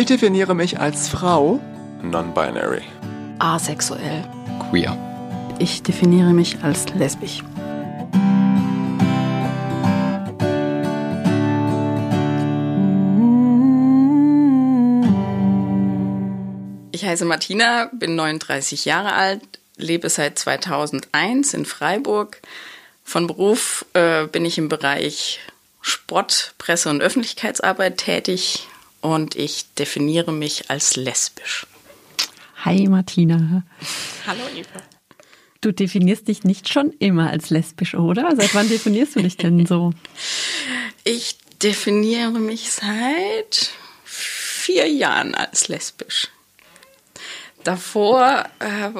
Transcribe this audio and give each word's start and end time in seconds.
Ich 0.00 0.06
definiere 0.06 0.54
mich 0.54 0.80
als 0.80 1.10
Frau. 1.10 1.60
Non-binary. 2.02 2.80
Asexuell. 3.38 4.24
Queer. 4.70 4.96
Ich 5.58 5.82
definiere 5.82 6.32
mich 6.32 6.56
als 6.62 6.88
lesbisch. 6.94 7.42
Ich 16.92 17.04
heiße 17.04 17.26
Martina, 17.26 17.90
bin 17.92 18.14
39 18.16 18.86
Jahre 18.86 19.12
alt, 19.12 19.42
lebe 19.76 20.08
seit 20.08 20.38
2001 20.38 21.52
in 21.52 21.66
Freiburg. 21.66 22.40
Von 23.04 23.26
Beruf 23.26 23.84
äh, 23.92 24.26
bin 24.28 24.46
ich 24.46 24.56
im 24.56 24.70
Bereich 24.70 25.40
Sport, 25.82 26.54
Presse- 26.56 26.88
und 26.88 27.02
Öffentlichkeitsarbeit 27.02 27.98
tätig 27.98 28.66
und 29.00 29.36
ich 29.36 29.72
definiere 29.74 30.32
mich 30.32 30.70
als 30.70 30.96
lesbisch. 30.96 31.66
Hi 32.64 32.86
Martina. 32.88 33.62
Hallo 34.26 34.42
Eva. 34.54 34.82
Du 35.60 35.72
definierst 35.72 36.28
dich 36.28 36.44
nicht 36.44 36.68
schon 36.68 36.92
immer 36.98 37.30
als 37.30 37.50
lesbisch, 37.50 37.94
oder? 37.94 38.34
Seit 38.36 38.54
wann 38.54 38.68
definierst 38.68 39.16
du 39.16 39.22
dich 39.22 39.36
denn 39.36 39.66
so? 39.66 39.92
Ich 41.02 41.38
definiere 41.62 42.38
mich 42.38 42.72
seit 42.72 43.70
vier 44.04 44.86
Jahren 44.86 45.34
als 45.34 45.68
lesbisch. 45.68 46.28
Davor 47.64 48.44
äh, 48.58 48.90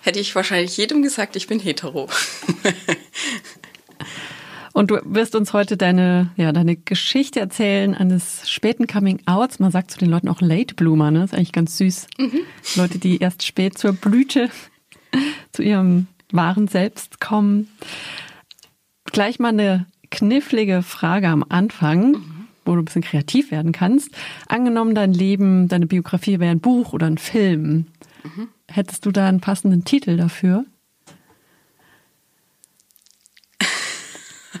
hätte 0.00 0.18
ich 0.18 0.34
wahrscheinlich 0.34 0.74
jedem 0.78 1.02
gesagt, 1.02 1.36
ich 1.36 1.48
bin 1.48 1.60
hetero. 1.60 2.08
Und 4.76 4.90
du 4.90 5.00
wirst 5.06 5.34
uns 5.34 5.54
heute 5.54 5.78
deine, 5.78 6.32
ja, 6.36 6.52
deine 6.52 6.76
Geschichte 6.76 7.40
erzählen 7.40 7.94
eines 7.94 8.50
späten 8.50 8.86
Coming-Outs. 8.86 9.58
Man 9.58 9.70
sagt 9.70 9.90
zu 9.90 9.98
den 9.98 10.10
Leuten 10.10 10.28
auch 10.28 10.42
Late 10.42 10.74
Bloomer, 10.74 11.10
ne? 11.10 11.20
Das 11.20 11.32
ist 11.32 11.34
eigentlich 11.38 11.52
ganz 11.52 11.78
süß. 11.78 12.08
Mhm. 12.18 12.40
Leute, 12.76 12.98
die 12.98 13.16
erst 13.16 13.42
spät 13.42 13.78
zur 13.78 13.94
Blüte, 13.94 14.50
zu 15.52 15.62
ihrem 15.62 16.08
wahren 16.30 16.68
Selbst 16.68 17.22
kommen. 17.22 17.68
Gleich 19.06 19.38
mal 19.38 19.48
eine 19.48 19.86
knifflige 20.10 20.82
Frage 20.82 21.28
am 21.28 21.42
Anfang. 21.48 22.10
Mhm 22.10 22.32
wo 22.68 22.74
du 22.74 22.82
ein 22.82 22.84
bisschen 22.84 23.02
kreativ 23.02 23.52
werden 23.52 23.70
kannst. 23.70 24.10
Angenommen, 24.48 24.96
dein 24.96 25.12
Leben, 25.12 25.68
deine 25.68 25.86
Biografie 25.86 26.40
wäre 26.40 26.50
ein 26.50 26.58
Buch 26.58 26.92
oder 26.92 27.06
ein 27.06 27.16
Film. 27.16 27.86
Mhm. 28.24 28.48
Hättest 28.66 29.06
du 29.06 29.12
da 29.12 29.28
einen 29.28 29.38
passenden 29.38 29.84
Titel 29.84 30.16
dafür? 30.16 30.64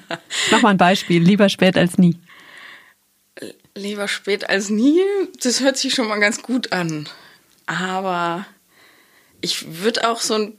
Mach 0.50 0.62
mal 0.62 0.70
ein 0.70 0.76
Beispiel. 0.76 1.22
Lieber 1.22 1.48
spät 1.48 1.76
als 1.76 1.98
nie. 1.98 2.18
Lieber 3.74 4.08
spät 4.08 4.48
als 4.48 4.70
nie, 4.70 5.02
das 5.42 5.60
hört 5.60 5.76
sich 5.76 5.94
schon 5.94 6.08
mal 6.08 6.18
ganz 6.18 6.40
gut 6.40 6.72
an. 6.72 7.08
Aber 7.66 8.46
ich 9.42 9.82
würde 9.82 10.08
auch 10.08 10.20
so 10.20 10.34
ein 10.34 10.54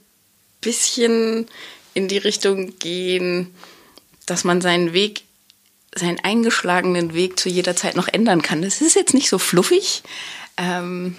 bisschen 0.60 1.46
in 1.94 2.06
die 2.06 2.18
Richtung 2.18 2.78
gehen, 2.78 3.52
dass 4.26 4.44
man 4.44 4.60
seinen 4.60 4.92
Weg 4.92 5.22
seinen 5.94 6.20
eingeschlagenen 6.20 7.14
Weg 7.14 7.40
zu 7.40 7.48
jeder 7.48 7.74
Zeit 7.74 7.96
noch 7.96 8.08
ändern 8.08 8.42
kann. 8.42 8.62
Das 8.62 8.80
ist 8.80 8.94
jetzt 8.94 9.14
nicht 9.14 9.28
so 9.28 9.38
fluffig. 9.38 10.02
Ähm 10.56 11.16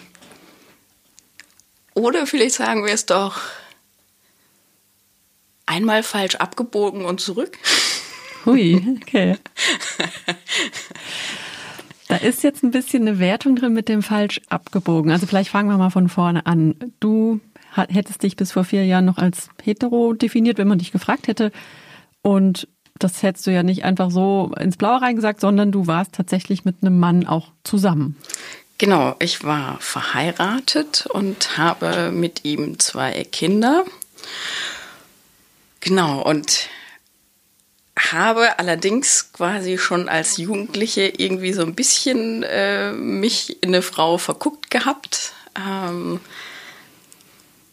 oder 1.93 2.25
vielleicht 2.27 2.55
sagen 2.55 2.85
wir 2.85 2.93
es 2.93 3.05
doch 3.05 3.41
einmal 5.65 6.03
falsch 6.03 6.35
abgebogen 6.35 7.05
und 7.05 7.19
zurück. 7.19 7.57
Hui, 8.45 8.99
okay. 9.01 9.37
Da 12.07 12.15
ist 12.15 12.43
jetzt 12.43 12.63
ein 12.63 12.71
bisschen 12.71 13.07
eine 13.07 13.19
Wertung 13.19 13.55
drin 13.55 13.73
mit 13.73 13.87
dem 13.87 14.01
falsch 14.01 14.41
abgebogen. 14.49 15.11
Also 15.11 15.27
vielleicht 15.27 15.51
fangen 15.51 15.69
wir 15.69 15.77
mal 15.77 15.91
von 15.91 16.09
vorne 16.09 16.45
an. 16.47 16.75
Du 16.99 17.39
hättest 17.75 18.23
dich 18.23 18.35
bis 18.35 18.51
vor 18.51 18.63
vier 18.63 18.83
Jahren 18.85 19.05
noch 19.05 19.19
als 19.19 19.49
hetero 19.61 20.13
definiert, 20.13 20.57
wenn 20.57 20.67
man 20.67 20.79
dich 20.79 20.91
gefragt 20.91 21.27
hätte. 21.27 21.51
Und 22.23 22.67
das 22.97 23.21
hättest 23.21 23.45
du 23.47 23.51
ja 23.51 23.63
nicht 23.63 23.83
einfach 23.85 24.09
so 24.09 24.51
ins 24.59 24.75
Blaue 24.75 25.01
reingesagt, 25.01 25.39
sondern 25.39 25.71
du 25.71 25.85
warst 25.87 26.13
tatsächlich 26.13 26.65
mit 26.65 26.77
einem 26.81 26.99
Mann 26.99 27.27
auch 27.27 27.51
zusammen. 27.63 28.17
Genau, 28.79 29.15
ich 29.19 29.43
war 29.43 29.77
verheiratet 29.79 31.05
und 31.05 31.57
habe 31.57 32.11
mit 32.11 32.43
ihm 32.43 32.79
zwei 32.79 33.23
Kinder. 33.25 33.85
Genau, 35.79 36.23
und 36.23 36.69
habe 37.99 38.59
allerdings 38.59 39.31
quasi 39.33 39.77
schon 39.77 40.09
als 40.09 40.37
Jugendliche 40.37 41.13
irgendwie 41.17 41.53
so 41.53 41.61
ein 41.61 41.75
bisschen 41.75 42.43
äh, 42.43 42.91
mich 42.93 43.61
in 43.61 43.69
eine 43.69 43.81
Frau 43.81 44.17
verguckt 44.17 44.71
gehabt. 44.71 45.33
Ähm, 45.55 46.19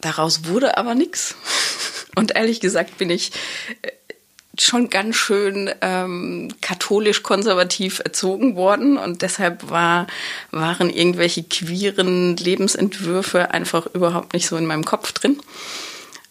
daraus 0.01 0.47
wurde 0.47 0.77
aber 0.77 0.95
nichts. 0.95 1.37
Und 2.17 2.35
ehrlich 2.35 2.61
gesagt 2.61 2.99
bin 2.99 3.11
ich 3.11 3.33
äh, 3.83 3.91
schon 4.59 4.91
ganz 4.91 5.17
schön 5.17 5.71
ähm, 5.83 6.49
katholisch-konservativ 6.63 8.01
erzogen 8.01 8.57
worden 8.57 8.97
und 8.97 9.21
deshalb 9.21 9.69
war, 9.69 10.07
waren 10.51 10.89
irgendwelche 10.89 11.43
queeren 11.43 12.39
Lebensentwürfe 12.39 13.51
einfach 13.51 13.87
überhaupt 13.93 14.33
nicht 14.33 14.47
so 14.47 14.57
in 14.57 14.65
meinem 14.65 14.87
Kopf 14.87 15.13
drin. 15.13 15.43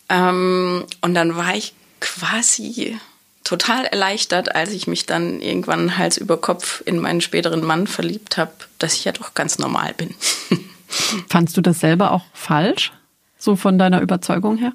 Ähm, 0.10 0.86
und 1.02 1.14
dann 1.14 1.36
war 1.36 1.56
ich 1.56 1.74
quasi 2.00 2.98
total 3.46 3.86
erleichtert, 3.86 4.54
als 4.54 4.72
ich 4.72 4.88
mich 4.88 5.06
dann 5.06 5.40
irgendwann 5.40 5.98
Hals 5.98 6.18
über 6.18 6.36
Kopf 6.36 6.84
in 6.86 7.00
meinen 7.00 7.22
späteren 7.22 7.64
Mann 7.64 7.88
verliebt 7.88 8.38
habe, 8.38 8.52
dass 8.80 8.96
ich 8.96 9.06
ja 9.06 9.14
doch 9.14 9.34
ganz 9.34 9.58
normal 9.58 9.94
bin. 9.94 10.14
Fandst 11.30 11.56
du 11.56 11.62
das 11.62 11.80
selber 11.80 12.12
auch 12.12 12.26
falsch? 12.34 12.92
So 13.38 13.56
von 13.56 13.78
deiner 13.78 14.02
Überzeugung 14.02 14.58
her? 14.58 14.74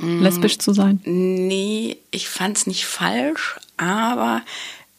lesbisch 0.00 0.58
zu 0.58 0.72
sein? 0.72 1.00
Nee, 1.04 1.98
ich 2.10 2.28
fand 2.28 2.56
es 2.56 2.66
nicht 2.66 2.84
falsch, 2.84 3.56
aber 3.76 4.42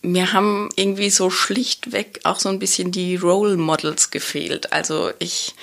mir 0.02 0.34
haben 0.34 0.70
irgendwie 0.76 1.10
so 1.10 1.30
schlichtweg 1.30 2.22
auch 2.24 2.40
so 2.40 2.50
ein 2.50 2.60
bisschen 2.60 2.92
die 2.92 3.16
Role 3.16 3.58
Models 3.58 4.10
gefehlt. 4.10 4.74
Also 4.74 5.12
ich, 5.20 5.54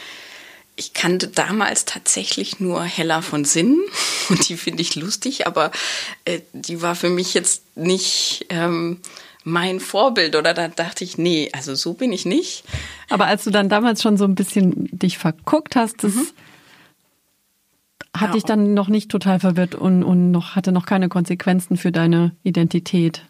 ich 0.77 0.93
kannte 0.93 1.29
damals 1.29 1.85
tatsächlich 1.85 2.61
nur 2.61 2.83
Hella 2.83 3.23
von 3.23 3.45
Sinn 3.45 3.79
und 4.29 4.49
die 4.49 4.57
finde 4.57 4.83
ich 4.83 4.95
lustig, 4.95 5.47
aber 5.47 5.71
äh, 6.25 6.41
die 6.53 6.83
war 6.83 6.95
für 6.95 7.11
mich 7.11 7.35
jetzt 7.35 7.77
nicht 7.77 8.47
ähm, 8.51 9.01
mein 9.45 9.79
Vorbild 9.79 10.37
oder 10.37 10.55
da 10.55 10.69
dachte 10.69 11.05
ich, 11.05 11.19
nee, 11.19 11.51
also 11.53 11.75
so 11.75 11.93
bin 11.93 12.13
ich 12.13 12.25
nicht. 12.25 12.65
Aber 13.11 13.27
als 13.27 13.45
du 13.45 13.51
dann 13.51 13.69
damals 13.69 14.03
schon 14.03 14.17
so 14.17 14.25
ein 14.25 14.35
bisschen 14.35 14.89
dich 14.91 15.19
verguckt 15.19 15.77
hast, 15.77 16.03
das 16.03 16.15
mhm 16.15 16.29
hat 18.17 18.29
ja. 18.29 18.33
dich 18.35 18.45
dann 18.45 18.75
noch 18.75 18.89
nicht 18.89 19.11
total 19.11 19.41
verwirrt 19.41 19.75
und, 19.75 20.05
und 20.05 20.31
noch, 20.31 20.55
hatte 20.55 20.73
noch 20.73 20.87
keine 20.87 21.09
Konsequenzen 21.09 21.77
für 21.77 21.93
deine 21.93 22.33
Identität. 22.45 23.25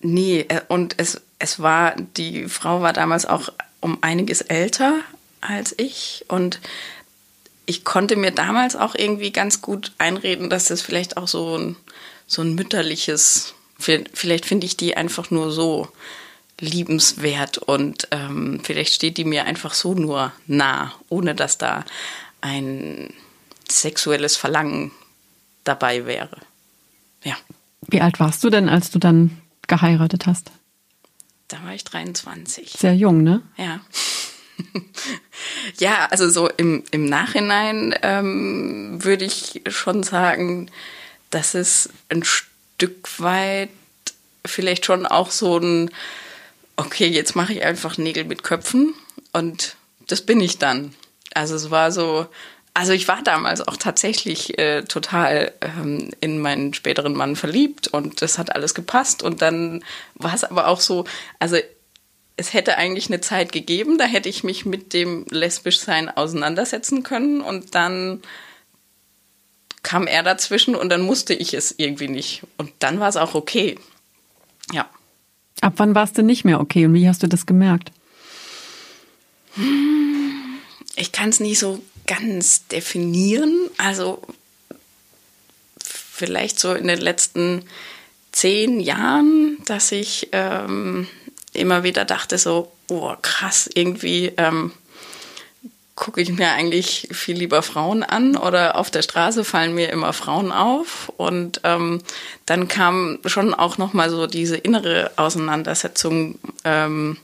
Nee, 0.00 0.46
äh, 0.48 0.60
und 0.68 0.96
es, 0.98 1.22
es 1.38 1.60
war, 1.60 1.94
die 2.16 2.48
Frau 2.48 2.82
war 2.82 2.92
damals 2.92 3.24
auch 3.24 3.50
um 3.80 3.98
einiges 4.00 4.40
älter 4.40 4.94
als 5.44 5.74
ich 5.78 6.24
und 6.28 6.60
ich 7.66 7.84
konnte 7.84 8.16
mir 8.16 8.30
damals 8.30 8.76
auch 8.76 8.94
irgendwie 8.94 9.32
ganz 9.32 9.62
gut 9.62 9.92
einreden, 9.98 10.50
dass 10.50 10.66
das 10.66 10.82
vielleicht 10.82 11.16
auch 11.16 11.28
so 11.28 11.56
ein, 11.56 11.76
so 12.26 12.42
ein 12.42 12.54
mütterliches, 12.54 13.54
vielleicht 13.78 14.46
finde 14.46 14.66
ich 14.66 14.76
die 14.76 14.96
einfach 14.96 15.30
nur 15.30 15.50
so 15.50 15.88
liebenswert 16.60 17.58
und 17.58 18.08
ähm, 18.10 18.60
vielleicht 18.62 18.94
steht 18.94 19.16
die 19.16 19.24
mir 19.24 19.44
einfach 19.44 19.74
so 19.74 19.94
nur 19.94 20.32
nah, 20.46 20.92
ohne 21.08 21.34
dass 21.34 21.58
da 21.58 21.84
ein 22.40 23.12
sexuelles 23.68 24.36
Verlangen 24.36 24.92
dabei 25.64 26.06
wäre. 26.06 26.36
Ja. 27.22 27.36
Wie 27.88 28.00
alt 28.00 28.20
warst 28.20 28.44
du 28.44 28.50
denn, 28.50 28.68
als 28.68 28.90
du 28.90 28.98
dann 28.98 29.40
geheiratet 29.66 30.26
hast? 30.26 30.50
Da 31.48 31.62
war 31.64 31.74
ich 31.74 31.84
23. 31.84 32.70
Sehr 32.70 32.94
jung, 32.94 33.22
ne? 33.22 33.42
Ja. 33.56 33.80
ja, 35.78 36.06
also 36.10 36.28
so 36.30 36.48
im, 36.48 36.84
im 36.90 37.06
Nachhinein 37.06 37.94
ähm, 38.02 39.02
würde 39.04 39.24
ich 39.24 39.62
schon 39.68 40.02
sagen, 40.02 40.70
dass 41.30 41.54
es 41.54 41.88
ein 42.08 42.24
Stück 42.24 43.20
weit 43.20 43.70
vielleicht 44.46 44.84
schon 44.84 45.06
auch 45.06 45.30
so 45.30 45.58
ein, 45.58 45.90
okay, 46.76 47.08
jetzt 47.08 47.34
mache 47.34 47.54
ich 47.54 47.64
einfach 47.64 47.98
Nägel 47.98 48.24
mit 48.24 48.42
Köpfen 48.42 48.94
und 49.32 49.76
das 50.06 50.22
bin 50.22 50.40
ich 50.40 50.58
dann. 50.58 50.94
Also 51.34 51.54
es 51.54 51.70
war 51.70 51.90
so, 51.90 52.26
also 52.74 52.92
ich 52.92 53.08
war 53.08 53.22
damals 53.22 53.66
auch 53.66 53.76
tatsächlich 53.76 54.58
äh, 54.58 54.82
total 54.82 55.52
ähm, 55.60 56.10
in 56.20 56.40
meinen 56.40 56.74
späteren 56.74 57.14
Mann 57.14 57.36
verliebt 57.36 57.88
und 57.88 58.20
das 58.20 58.38
hat 58.38 58.54
alles 58.54 58.74
gepasst. 58.74 59.22
Und 59.22 59.42
dann 59.42 59.84
war 60.14 60.34
es 60.34 60.44
aber 60.44 60.66
auch 60.66 60.80
so, 60.80 61.04
also 61.38 61.56
es 62.36 62.52
hätte 62.52 62.76
eigentlich 62.76 63.06
eine 63.08 63.20
Zeit 63.20 63.52
gegeben, 63.52 63.98
da 63.98 64.04
hätte 64.04 64.28
ich 64.28 64.42
mich 64.42 64.66
mit 64.66 64.92
dem 64.92 65.24
Lesbischsein 65.30 66.08
auseinandersetzen 66.08 67.02
können 67.02 67.40
und 67.40 67.74
dann 67.74 68.22
kam 69.82 70.06
er 70.06 70.22
dazwischen 70.22 70.74
und 70.74 70.88
dann 70.88 71.02
musste 71.02 71.34
ich 71.34 71.54
es 71.54 71.74
irgendwie 71.76 72.08
nicht. 72.08 72.42
Und 72.56 72.72
dann 72.80 72.98
war 73.00 73.08
es 73.08 73.16
auch 73.16 73.34
okay. 73.34 73.78
Ja. 74.72 74.88
Ab 75.60 75.74
wann 75.76 75.94
warst 75.94 76.18
du 76.18 76.22
nicht 76.22 76.44
mehr 76.44 76.60
okay 76.60 76.86
und 76.86 76.94
wie 76.94 77.08
hast 77.08 77.22
du 77.22 77.28
das 77.28 77.46
gemerkt? 77.46 77.92
Ich 80.96 81.12
kann 81.12 81.28
es 81.28 81.38
nicht 81.38 81.58
so 81.58 81.82
ganz 82.06 82.66
definieren. 82.66 83.52
Also 83.78 84.22
vielleicht 85.84 86.58
so 86.58 86.72
in 86.72 86.88
den 86.88 87.00
letzten 87.00 87.62
zehn 88.32 88.80
Jahren, 88.80 89.58
dass 89.66 89.92
ich 89.92 90.30
ähm, 90.32 91.06
immer 91.54 91.82
wieder 91.82 92.04
dachte 92.04 92.38
so, 92.38 92.72
oh 92.88 93.14
krass, 93.22 93.68
irgendwie 93.72 94.32
ähm, 94.36 94.72
gucke 95.94 96.20
ich 96.20 96.30
mir 96.32 96.50
eigentlich 96.50 97.08
viel 97.12 97.36
lieber 97.36 97.62
Frauen 97.62 98.02
an 98.02 98.36
oder 98.36 98.76
auf 98.76 98.90
der 98.90 99.02
Straße 99.02 99.44
fallen 99.44 99.74
mir 99.74 99.90
immer 99.90 100.12
Frauen 100.12 100.50
auf 100.50 101.12
und 101.16 101.60
ähm, 101.62 102.02
dann 102.46 102.66
kam 102.66 103.18
schon 103.26 103.54
auch 103.54 103.78
noch 103.78 103.92
mal 103.92 104.10
so 104.10 104.26
diese 104.26 104.56
innere 104.56 105.12
Auseinandersetzung. 105.16 106.38
Ähm, 106.64 107.16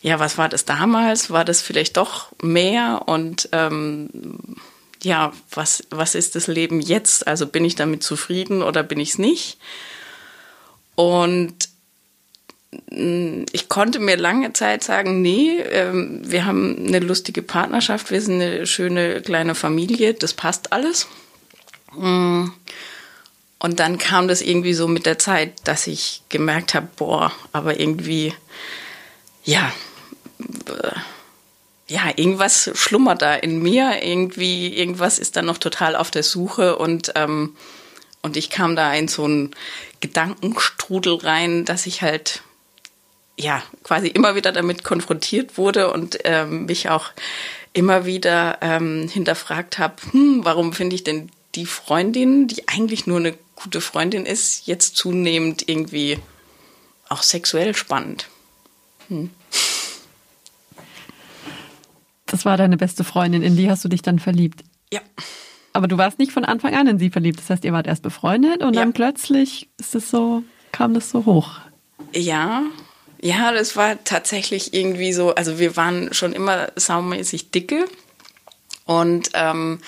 ja, 0.00 0.20
was 0.20 0.38
war 0.38 0.48
das 0.48 0.64
damals? 0.64 1.30
War 1.30 1.44
das 1.44 1.62
vielleicht 1.62 1.96
doch 1.96 2.30
mehr 2.40 3.02
und 3.06 3.48
ähm, 3.50 4.56
ja, 5.02 5.32
was 5.50 5.84
was 5.90 6.14
ist 6.14 6.36
das 6.36 6.46
Leben 6.46 6.80
jetzt? 6.80 7.26
Also 7.26 7.46
bin 7.46 7.64
ich 7.64 7.74
damit 7.74 8.04
zufrieden 8.04 8.62
oder 8.62 8.84
bin 8.84 9.00
ich 9.00 9.10
es 9.10 9.18
nicht? 9.18 9.58
Und 10.94 11.65
ich 12.90 13.68
konnte 13.68 13.98
mir 13.98 14.16
lange 14.16 14.52
Zeit 14.52 14.82
sagen, 14.82 15.22
nee, 15.22 15.58
ähm, 15.58 16.20
wir 16.24 16.44
haben 16.44 16.86
eine 16.86 16.98
lustige 16.98 17.42
Partnerschaft, 17.42 18.10
wir 18.10 18.20
sind 18.20 18.40
eine 18.40 18.66
schöne 18.66 19.22
kleine 19.22 19.54
Familie, 19.54 20.14
das 20.14 20.34
passt 20.34 20.72
alles. 20.72 21.06
Mm. 21.92 22.48
Und 23.58 23.80
dann 23.80 23.98
kam 23.98 24.28
das 24.28 24.42
irgendwie 24.42 24.74
so 24.74 24.86
mit 24.86 25.06
der 25.06 25.18
Zeit, 25.18 25.54
dass 25.64 25.86
ich 25.86 26.22
gemerkt 26.28 26.74
habe, 26.74 26.88
boah, 26.96 27.32
aber 27.52 27.80
irgendwie, 27.80 28.34
ja, 29.44 29.72
äh, 30.68 30.90
ja, 31.88 32.02
irgendwas 32.16 32.70
schlummert 32.74 33.22
da 33.22 33.34
in 33.34 33.62
mir, 33.62 34.02
irgendwie, 34.02 34.76
irgendwas 34.76 35.18
ist 35.18 35.36
da 35.36 35.42
noch 35.42 35.58
total 35.58 35.96
auf 35.96 36.10
der 36.10 36.22
Suche 36.22 36.76
und, 36.76 37.12
ähm, 37.14 37.56
und 38.22 38.36
ich 38.36 38.50
kam 38.50 38.76
da 38.76 38.92
in 38.92 39.08
so 39.08 39.24
einen 39.24 39.54
Gedankenstrudel 40.00 41.14
rein, 41.14 41.64
dass 41.64 41.86
ich 41.86 42.02
halt 42.02 42.42
ja 43.38 43.62
quasi 43.82 44.08
immer 44.08 44.34
wieder 44.34 44.52
damit 44.52 44.84
konfrontiert 44.84 45.58
wurde 45.58 45.92
und 45.92 46.18
ähm, 46.24 46.66
mich 46.66 46.88
auch 46.88 47.10
immer 47.72 48.06
wieder 48.06 48.58
ähm, 48.62 49.08
hinterfragt 49.08 49.78
habe, 49.78 49.96
hm, 50.10 50.44
warum 50.44 50.72
finde 50.72 50.96
ich 50.96 51.04
denn 51.04 51.30
die 51.54 51.66
Freundin, 51.66 52.48
die 52.48 52.68
eigentlich 52.68 53.06
nur 53.06 53.18
eine 53.18 53.34
gute 53.54 53.80
Freundin 53.80 54.26
ist, 54.26 54.66
jetzt 54.66 54.96
zunehmend 54.96 55.68
irgendwie 55.68 56.18
auch 57.08 57.22
sexuell 57.22 57.74
spannend. 57.74 58.28
Hm. 59.08 59.30
Das 62.26 62.44
war 62.44 62.56
deine 62.56 62.76
beste 62.76 63.04
Freundin, 63.04 63.42
in 63.42 63.56
die 63.56 63.70
hast 63.70 63.84
du 63.84 63.88
dich 63.88 64.02
dann 64.02 64.18
verliebt. 64.18 64.64
Ja. 64.92 65.00
Aber 65.72 65.88
du 65.88 65.98
warst 65.98 66.18
nicht 66.18 66.32
von 66.32 66.44
Anfang 66.44 66.74
an 66.74 66.86
in 66.86 66.98
sie 66.98 67.10
verliebt. 67.10 67.38
Das 67.38 67.50
heißt, 67.50 67.64
ihr 67.64 67.72
wart 67.72 67.86
erst 67.86 68.02
befreundet 68.02 68.62
und 68.62 68.74
ja. 68.74 68.80
dann 68.80 68.92
plötzlich 68.92 69.68
ist 69.78 69.94
es 69.94 70.10
so, 70.10 70.42
kam 70.72 70.94
das 70.94 71.10
so 71.10 71.24
hoch. 71.24 71.60
Ja, 72.14 72.62
ja, 73.26 73.50
das 73.50 73.74
war 73.74 74.02
tatsächlich 74.04 74.72
irgendwie 74.72 75.12
so, 75.12 75.34
also 75.34 75.58
wir 75.58 75.76
waren 75.76 76.14
schon 76.14 76.32
immer 76.32 76.68
saumäßig 76.76 77.50
dicke 77.50 77.86
und 78.84 79.30
ähm, 79.34 79.80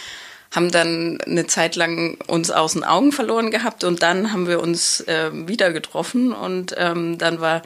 haben 0.51 0.73
dann 0.73 1.21
eine 1.21 1.47
Zeit 1.47 1.77
lang 1.77 2.19
uns 2.27 2.51
aus 2.51 2.73
den 2.73 2.83
Augen 2.83 3.13
verloren 3.13 3.53
gehabt 3.53 3.85
und 3.85 4.03
dann 4.03 4.33
haben 4.33 4.49
wir 4.49 4.61
uns 4.61 5.03
äh, 5.03 5.31
wieder 5.33 5.73
getroffen 5.73 6.33
und 6.33 6.75
ähm, 6.79 7.17
dann 7.19 7.41
war 7.41 7.63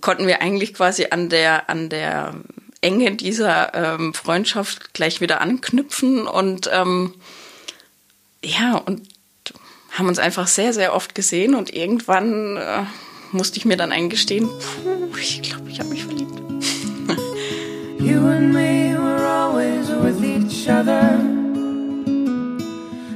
konnten 0.00 0.28
wir 0.28 0.40
eigentlich 0.40 0.74
quasi 0.74 1.08
an 1.10 1.28
der 1.28 1.68
an 1.68 1.88
der 1.88 2.34
Enge 2.80 3.16
dieser 3.16 3.74
ähm, 3.74 4.14
Freundschaft 4.14 4.94
gleich 4.94 5.20
wieder 5.20 5.40
anknüpfen 5.40 6.28
und 6.28 6.70
ähm, 6.72 7.14
ja 8.44 8.76
und 8.76 9.08
haben 9.90 10.06
uns 10.06 10.20
einfach 10.20 10.46
sehr 10.46 10.72
sehr 10.72 10.94
oft 10.94 11.16
gesehen 11.16 11.56
und 11.56 11.74
irgendwann 11.74 12.58
äh, 12.58 12.84
musste 13.32 13.58
ich 13.58 13.64
mir 13.64 13.76
dann 13.76 13.92
eingestehen, 13.92 14.46
puh, 14.46 15.18
ich 15.18 15.42
glaube, 15.42 15.70
ich 15.70 15.80
habe 15.80 15.90
mich 15.90 16.04
verliebt. 16.04 16.32
you 17.98 18.26
and 18.26 18.52
me 18.52 18.94
were 18.96 19.26
always 19.26 19.88
with 19.88 20.22
each 20.22 20.68
other. 20.68 21.18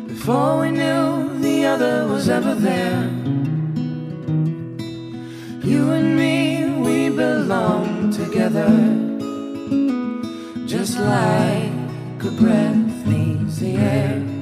Before 0.08 0.60
we 0.60 0.70
knew 0.70 1.40
the 1.40 1.66
other 1.66 2.08
was 2.08 2.28
ever 2.28 2.54
there. 2.54 3.08
You 5.62 5.90
and 5.90 6.16
me, 6.16 6.64
we 6.80 7.10
belong 7.10 8.10
together. 8.12 8.70
Just 10.66 10.98
like 10.98 12.24
a 12.24 12.30
breath 12.40 13.06
needs 13.06 13.58
the 13.58 13.76
air. 13.76 14.35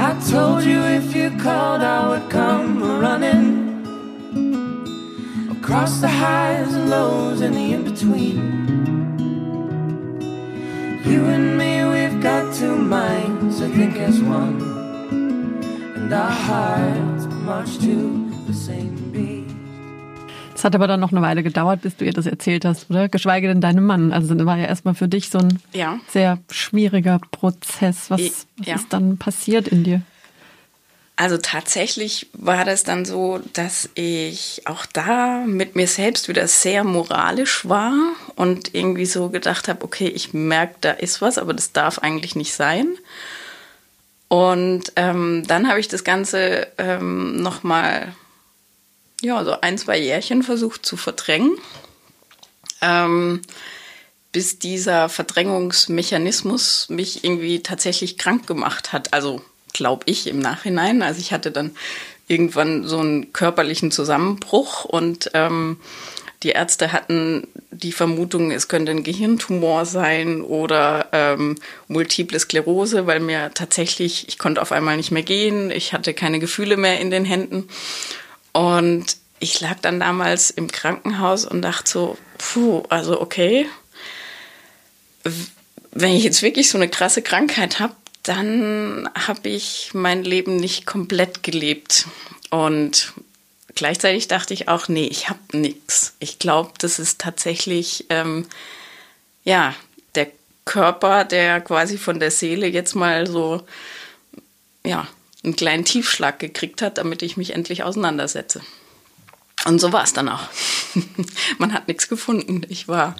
I 0.00 0.14
told 0.30 0.62
you 0.62 0.80
if 0.80 1.12
you 1.12 1.28
called, 1.38 1.82
I 1.82 2.08
would 2.08 2.30
come 2.30 2.80
running 3.00 3.84
across 5.50 6.00
the 6.00 6.06
highs 6.06 6.72
and 6.72 6.88
lows 6.88 7.40
and 7.40 7.52
the 7.52 7.72
in 7.72 7.82
between. 7.82 8.38
You 11.04 11.24
and 11.24 11.58
me, 11.58 11.84
we've 11.84 12.22
got 12.22 12.54
two 12.54 12.76
minds, 12.76 13.60
I 13.60 13.68
think 13.70 13.96
as 13.96 14.22
one, 14.22 14.62
and 15.96 16.12
our 16.12 16.30
hearts 16.30 17.24
march 17.42 17.78
to 17.78 18.30
the 18.46 18.54
same 18.54 19.10
beat. 19.10 19.27
Hat 20.68 20.74
aber 20.74 20.86
dann 20.86 21.00
noch 21.00 21.12
eine 21.12 21.22
Weile 21.22 21.42
gedauert, 21.42 21.80
bis 21.80 21.96
du 21.96 22.04
ihr 22.04 22.12
das 22.12 22.26
erzählt 22.26 22.66
hast, 22.66 22.90
oder? 22.90 23.08
Geschweige 23.08 23.48
denn 23.48 23.62
deinem 23.62 23.86
Mann. 23.86 24.12
Also 24.12 24.34
das 24.34 24.44
war 24.44 24.58
ja 24.58 24.66
erstmal 24.66 24.92
für 24.92 25.08
dich 25.08 25.30
so 25.30 25.38
ein 25.38 25.62
ja. 25.72 25.98
sehr 26.10 26.36
schwieriger 26.50 27.22
Prozess. 27.30 28.10
Was, 28.10 28.20
was 28.20 28.46
ja. 28.66 28.74
ist 28.74 28.92
dann 28.92 29.16
passiert 29.16 29.66
in 29.66 29.82
dir? 29.82 30.02
Also 31.16 31.38
tatsächlich 31.38 32.28
war 32.34 32.66
das 32.66 32.84
dann 32.84 33.06
so, 33.06 33.40
dass 33.54 33.88
ich 33.94 34.60
auch 34.66 34.84
da 34.84 35.42
mit 35.46 35.74
mir 35.74 35.86
selbst 35.86 36.28
wieder 36.28 36.46
sehr 36.46 36.84
moralisch 36.84 37.66
war 37.66 37.94
und 38.36 38.74
irgendwie 38.74 39.06
so 39.06 39.30
gedacht 39.30 39.68
habe, 39.68 39.82
okay, 39.82 40.08
ich 40.08 40.34
merke, 40.34 40.74
da 40.82 40.90
ist 40.90 41.22
was, 41.22 41.38
aber 41.38 41.54
das 41.54 41.72
darf 41.72 42.00
eigentlich 42.00 42.36
nicht 42.36 42.52
sein. 42.52 42.88
Und 44.28 44.92
ähm, 44.96 45.44
dann 45.46 45.66
habe 45.66 45.80
ich 45.80 45.88
das 45.88 46.04
Ganze 46.04 46.66
ähm, 46.76 47.40
nochmal 47.42 48.12
ja, 49.22 49.44
so 49.44 49.60
ein, 49.60 49.78
zwei 49.78 49.98
Jährchen 49.98 50.42
versucht 50.42 50.86
zu 50.86 50.96
verdrängen, 50.96 51.56
ähm, 52.80 53.42
bis 54.32 54.58
dieser 54.58 55.08
Verdrängungsmechanismus 55.08 56.88
mich 56.88 57.24
irgendwie 57.24 57.62
tatsächlich 57.62 58.18
krank 58.18 58.46
gemacht 58.46 58.92
hat. 58.92 59.12
Also 59.12 59.42
glaube 59.72 60.04
ich 60.06 60.26
im 60.26 60.38
Nachhinein. 60.38 61.02
Also 61.02 61.20
ich 61.20 61.32
hatte 61.32 61.50
dann 61.50 61.74
irgendwann 62.26 62.86
so 62.86 62.98
einen 62.98 63.32
körperlichen 63.32 63.90
Zusammenbruch 63.90 64.84
und 64.84 65.30
ähm, 65.34 65.78
die 66.42 66.50
Ärzte 66.50 66.92
hatten 66.92 67.48
die 67.70 67.90
Vermutung, 67.90 68.52
es 68.52 68.68
könnte 68.68 68.92
ein 68.92 69.02
Gehirntumor 69.02 69.86
sein 69.86 70.40
oder 70.42 71.08
ähm, 71.12 71.56
multiple 71.88 72.38
Sklerose, 72.38 73.06
weil 73.06 73.18
mir 73.18 73.50
tatsächlich, 73.54 74.28
ich 74.28 74.38
konnte 74.38 74.62
auf 74.62 74.70
einmal 74.70 74.96
nicht 74.96 75.10
mehr 75.10 75.22
gehen, 75.22 75.70
ich 75.70 75.92
hatte 75.92 76.14
keine 76.14 76.38
Gefühle 76.38 76.76
mehr 76.76 77.00
in 77.00 77.10
den 77.10 77.24
Händen. 77.24 77.68
Und 78.52 79.16
ich 79.40 79.60
lag 79.60 79.78
dann 79.80 80.00
damals 80.00 80.50
im 80.50 80.70
Krankenhaus 80.70 81.44
und 81.44 81.62
dachte 81.62 81.90
so, 81.90 82.18
puh, 82.38 82.82
also 82.88 83.20
okay, 83.20 83.66
wenn 85.92 86.12
ich 86.12 86.24
jetzt 86.24 86.42
wirklich 86.42 86.70
so 86.70 86.78
eine 86.78 86.88
krasse 86.88 87.22
Krankheit 87.22 87.80
habe, 87.80 87.94
dann 88.22 89.08
habe 89.14 89.48
ich 89.48 89.90
mein 89.94 90.22
Leben 90.22 90.56
nicht 90.56 90.86
komplett 90.86 91.42
gelebt. 91.42 92.06
Und 92.50 93.12
gleichzeitig 93.74 94.28
dachte 94.28 94.54
ich 94.54 94.68
auch, 94.68 94.88
nee, 94.88 95.06
ich 95.06 95.28
habe 95.28 95.40
nichts. 95.52 96.14
Ich 96.18 96.38
glaube, 96.38 96.72
das 96.78 96.98
ist 96.98 97.20
tatsächlich, 97.20 98.06
ähm, 98.10 98.46
ja, 99.44 99.74
der 100.14 100.28
Körper, 100.64 101.24
der 101.24 101.60
quasi 101.60 101.96
von 101.96 102.20
der 102.20 102.30
Seele 102.30 102.66
jetzt 102.66 102.94
mal 102.94 103.26
so, 103.26 103.62
ja, 104.84 105.08
einen 105.44 105.56
kleinen 105.56 105.84
Tiefschlag 105.84 106.38
gekriegt 106.38 106.82
hat, 106.82 106.98
damit 106.98 107.22
ich 107.22 107.36
mich 107.36 107.54
endlich 107.54 107.82
auseinandersetze. 107.82 108.60
Und 109.64 109.80
so 109.80 109.92
war 109.92 110.04
es 110.04 110.12
dann 110.12 110.28
auch. 110.28 110.48
Man 111.58 111.72
hat 111.72 111.88
nichts 111.88 112.08
gefunden. 112.08 112.62
Ich 112.68 112.88
war 112.88 113.16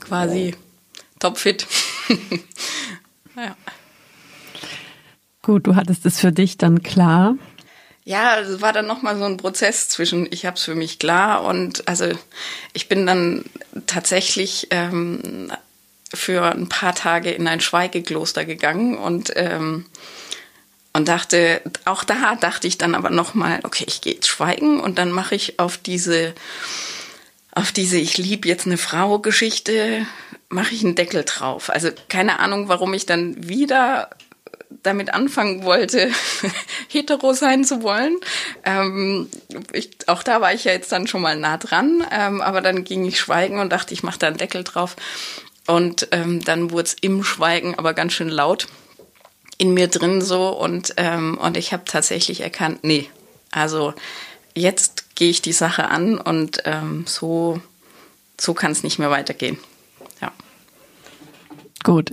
quasi 0.00 0.54
topfit. 1.18 1.66
ja. 3.36 3.56
Gut, 5.42 5.66
du 5.66 5.74
hattest 5.74 6.06
es 6.06 6.20
für 6.20 6.32
dich 6.32 6.58
dann 6.58 6.82
klar. 6.82 7.36
Ja, 8.04 8.40
es 8.40 8.60
war 8.60 8.72
dann 8.72 8.86
nochmal 8.86 9.16
so 9.16 9.24
ein 9.24 9.36
Prozess 9.36 9.88
zwischen, 9.88 10.26
ich 10.30 10.44
habe 10.44 10.56
es 10.56 10.64
für 10.64 10.74
mich 10.74 10.98
klar 10.98 11.44
und 11.44 11.86
also 11.86 12.06
ich 12.72 12.88
bin 12.88 13.06
dann 13.06 13.44
tatsächlich 13.86 14.68
ähm, 14.70 15.52
für 16.12 16.44
ein 16.44 16.68
paar 16.68 16.94
Tage 16.94 17.30
in 17.30 17.46
ein 17.46 17.60
Schweigekloster 17.60 18.44
gegangen 18.44 18.98
und 18.98 19.32
ähm, 19.36 19.86
und 20.92 21.08
dachte, 21.08 21.62
auch 21.84 22.04
da 22.04 22.34
dachte 22.34 22.66
ich 22.68 22.78
dann 22.78 22.94
aber 22.94 23.10
nochmal, 23.10 23.60
okay, 23.62 23.84
ich 23.86 24.00
gehe 24.00 24.14
jetzt 24.14 24.28
schweigen 24.28 24.80
und 24.80 24.98
dann 24.98 25.10
mache 25.10 25.34
ich 25.34 25.58
auf 25.58 25.78
diese, 25.78 26.34
auf 27.52 27.72
diese 27.72 27.98
Ich 27.98 28.18
liebe 28.18 28.48
jetzt 28.48 28.66
eine 28.66 28.78
Frau 28.78 29.18
Geschichte, 29.18 30.06
mache 30.48 30.74
ich 30.74 30.84
einen 30.84 30.94
Deckel 30.94 31.24
drauf. 31.24 31.70
Also 31.70 31.88
keine 32.08 32.40
Ahnung, 32.40 32.68
warum 32.68 32.92
ich 32.92 33.06
dann 33.06 33.48
wieder 33.48 34.10
damit 34.82 35.14
anfangen 35.14 35.64
wollte, 35.64 36.10
hetero 36.88 37.32
sein 37.32 37.64
zu 37.64 37.82
wollen. 37.82 38.16
Ähm, 38.64 39.28
ich, 39.72 39.90
auch 40.08 40.22
da 40.22 40.40
war 40.40 40.52
ich 40.52 40.64
ja 40.64 40.72
jetzt 40.72 40.92
dann 40.92 41.06
schon 41.06 41.22
mal 41.22 41.36
nah 41.36 41.56
dran, 41.56 42.04
ähm, 42.10 42.40
aber 42.40 42.60
dann 42.60 42.84
ging 42.84 43.04
ich 43.04 43.18
schweigen 43.18 43.60
und 43.60 43.70
dachte, 43.70 43.94
ich 43.94 44.02
mache 44.02 44.18
da 44.18 44.26
einen 44.28 44.38
Deckel 44.38 44.64
drauf. 44.64 44.96
Und 45.66 46.08
ähm, 46.10 46.44
dann 46.44 46.70
wurde 46.70 46.84
es 46.84 46.96
im 47.00 47.22
Schweigen 47.22 47.78
aber 47.78 47.94
ganz 47.94 48.14
schön 48.14 48.28
laut 48.28 48.66
in 49.58 49.74
mir 49.74 49.88
drin 49.88 50.20
so 50.20 50.48
und, 50.48 50.94
ähm, 50.96 51.38
und 51.38 51.56
ich 51.56 51.72
habe 51.72 51.84
tatsächlich 51.86 52.40
erkannt, 52.40 52.80
nee, 52.82 53.08
also 53.50 53.94
jetzt 54.54 55.14
gehe 55.14 55.30
ich 55.30 55.42
die 55.42 55.52
Sache 55.52 55.88
an 55.88 56.18
und 56.18 56.62
ähm, 56.64 57.04
so, 57.06 57.60
so 58.40 58.54
kann 58.54 58.72
es 58.72 58.82
nicht 58.82 58.98
mehr 58.98 59.10
weitergehen. 59.10 59.58
Ja. 60.20 60.32
Gut. 61.82 62.12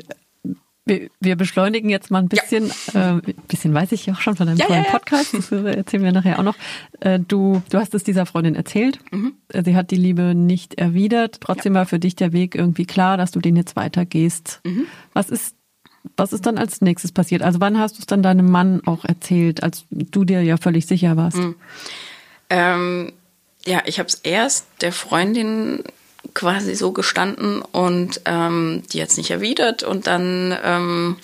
Wir, 0.85 1.09
wir 1.19 1.35
beschleunigen 1.35 1.91
jetzt 1.91 2.09
mal 2.09 2.17
ein 2.17 2.29
bisschen. 2.29 2.71
Ja. 2.93 3.17
Äh, 3.17 3.33
bisschen 3.47 3.73
weiß 3.75 3.91
ich 3.91 4.09
auch 4.11 4.19
schon 4.19 4.35
von 4.35 4.47
deinem 4.47 4.57
ja, 4.57 4.65
tollen 4.65 4.85
ja, 4.85 4.91
Podcast. 4.91 5.35
Das 5.35 5.51
erzählen 5.51 6.03
wir 6.03 6.11
nachher 6.11 6.39
auch 6.39 6.43
noch. 6.43 6.55
Äh, 6.99 7.19
du, 7.19 7.61
du 7.69 7.77
hast 7.77 7.93
es 7.93 8.03
dieser 8.03 8.25
Freundin 8.25 8.55
erzählt. 8.55 8.99
Mhm. 9.11 9.33
Sie 9.53 9.75
hat 9.75 9.91
die 9.91 9.97
Liebe 9.97 10.33
nicht 10.33 10.75
erwidert. 10.75 11.41
Trotzdem 11.41 11.75
war 11.75 11.85
für 11.85 11.99
dich 11.99 12.15
der 12.15 12.33
Weg 12.33 12.55
irgendwie 12.55 12.85
klar, 12.85 13.17
dass 13.17 13.29
du 13.29 13.39
den 13.39 13.55
jetzt 13.55 13.75
weitergehst. 13.75 14.61
Mhm. 14.63 14.87
Was 15.13 15.29
ist 15.29 15.55
was 16.17 16.33
ist 16.33 16.45
dann 16.45 16.57
als 16.57 16.81
nächstes 16.81 17.11
passiert? 17.11 17.41
Also 17.41 17.59
wann 17.59 17.79
hast 17.79 17.97
du 17.97 17.99
es 17.99 18.05
dann 18.05 18.23
deinem 18.23 18.49
Mann 18.49 18.81
auch 18.85 19.05
erzählt, 19.05 19.63
als 19.63 19.85
du 19.89 20.25
dir 20.25 20.41
ja 20.41 20.57
völlig 20.57 20.85
sicher 20.85 21.17
warst? 21.17 21.37
Mhm. 21.37 21.55
Ähm, 22.49 23.13
ja, 23.65 23.81
ich 23.85 23.99
habe 23.99 24.07
es 24.07 24.15
erst 24.15 24.65
der 24.81 24.91
Freundin 24.91 25.83
quasi 26.33 26.75
so 26.75 26.91
gestanden 26.91 27.61
und 27.61 28.21
ähm, 28.25 28.83
die 28.91 28.97
jetzt 28.97 29.17
nicht 29.17 29.31
erwidert 29.31 29.83
und 29.83 30.07
dann 30.07 30.57
ähm, 30.63 31.17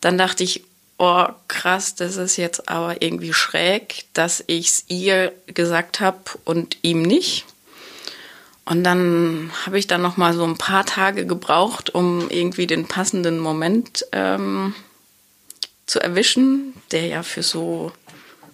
dann 0.00 0.18
dachte 0.18 0.44
ich, 0.44 0.62
oh 0.98 1.26
krass, 1.48 1.94
das 1.94 2.16
ist 2.16 2.36
jetzt 2.36 2.68
aber 2.68 3.02
irgendwie 3.02 3.32
schräg, 3.32 4.04
dass 4.14 4.44
ich 4.46 4.68
es 4.68 4.84
ihr 4.88 5.32
gesagt 5.46 6.00
habe 6.00 6.18
und 6.44 6.76
ihm 6.82 7.02
nicht. 7.02 7.46
Und 8.68 8.84
dann 8.84 9.50
habe 9.64 9.78
ich 9.78 9.86
dann 9.86 10.02
noch 10.02 10.18
mal 10.18 10.34
so 10.34 10.44
ein 10.44 10.58
paar 10.58 10.84
Tage 10.84 11.24
gebraucht, 11.24 11.88
um 11.94 12.28
irgendwie 12.28 12.66
den 12.66 12.86
passenden 12.86 13.38
Moment 13.38 14.04
ähm, 14.12 14.74
zu 15.86 16.00
erwischen, 16.00 16.74
der 16.90 17.06
ja 17.06 17.22
für 17.22 17.42
so 17.42 17.92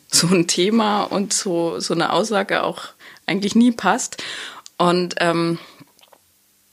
so 0.09 0.29
ein 0.29 0.47
Thema 0.47 1.03
und 1.03 1.33
so 1.33 1.81
so 1.81 1.95
eine 1.95 2.13
Aussage 2.13 2.63
auch 2.63 2.91
eigentlich 3.27 3.57
nie 3.57 3.73
passt. 3.73 4.23
Und 4.79 5.17
ähm, 5.19 5.59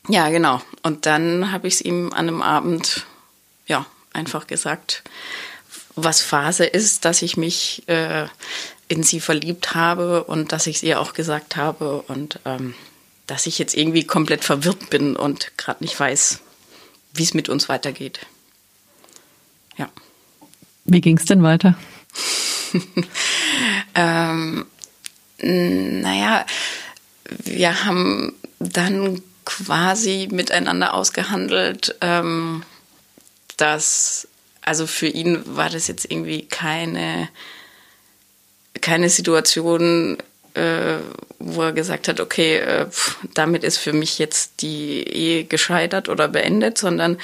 ja, 0.08 0.30
genau. 0.30 0.62
Und 0.84 1.08
dann 1.08 1.52
habe 1.52 1.68
ich 1.68 1.76
es 1.76 1.82
ihm 1.82 2.14
an 2.14 2.28
einem 2.28 2.44
Abend 2.44 3.08
ja 3.66 3.88
einfach 4.14 4.46
gesagt, 4.46 5.02
was 5.96 6.22
Phase 6.22 6.66
ist, 6.66 7.06
dass 7.06 7.24
ich 7.24 7.38
mich 7.38 7.88
äh, 7.88 8.28
in 8.88 9.02
sie 9.02 9.20
verliebt 9.20 9.74
habe 9.74 10.26
und 10.26 10.52
dass 10.52 10.68
ich 10.68 10.76
es 10.76 10.84
ihr 10.84 11.02
auch 11.02 11.14
gesagt 11.14 11.56
habe 11.56 12.04
und 12.04 12.40
ähm, 12.46 12.76
dass 13.32 13.46
ich 13.46 13.58
jetzt 13.60 13.78
irgendwie 13.78 14.04
komplett 14.04 14.44
verwirrt 14.44 14.90
bin 14.90 15.16
und 15.16 15.58
gerade 15.58 15.82
nicht 15.82 15.98
weiß, 15.98 16.42
wie 17.14 17.24
es 17.24 17.34
mit 17.34 17.48
uns 17.48 17.70
weitergeht. 17.70 18.20
Ja. 19.78 19.90
Wie 20.84 21.00
ging 21.00 21.18
es 21.18 21.24
denn 21.24 21.42
weiter? 21.42 21.78
ähm, 23.96 24.66
naja, 25.38 26.46
wir 27.46 27.86
haben 27.86 28.34
dann 28.60 29.22
quasi 29.46 30.28
miteinander 30.30 30.94
ausgehandelt, 30.94 31.96
ähm, 32.02 32.64
dass, 33.56 34.28
also 34.62 34.88
für 34.88 35.08
ihn 35.08 35.42
war 35.56 35.70
das 35.70 35.88
jetzt 35.88 36.04
irgendwie 36.04 36.48
keine, 36.48 37.30
keine 38.82 39.10
Situation, 39.10 40.18
äh, 40.54 40.98
wo 41.44 41.64
er 41.64 41.74
gesagt 41.74 42.08
hat, 42.08 42.20
okay, 42.20 42.58
äh, 42.58 42.86
pff, 42.86 43.18
damit 43.34 43.64
ist 43.64 43.78
für 43.78 43.94
mich 43.94 44.20
jetzt 44.20 44.62
die 44.62 45.04
Ehe 45.04 45.44
gescheitert 45.44 46.10
oder 46.10 46.28
beendet, 46.28 46.78
sondern 46.78 47.18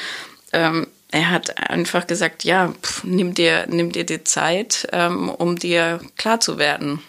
ähm, 0.53 0.87
er 1.11 1.29
hat 1.29 1.57
einfach 1.69 2.07
gesagt, 2.07 2.43
ja, 2.43 2.73
pff, 2.81 3.03
nimm 3.03 3.33
dir, 3.33 3.65
nimm 3.67 3.91
dir 3.91 4.05
die 4.05 4.23
Zeit, 4.23 4.87
ähm, 4.91 5.29
um 5.29 5.57
dir 5.57 6.01
klar 6.17 6.39
zu 6.39 6.57
werden, 6.57 7.01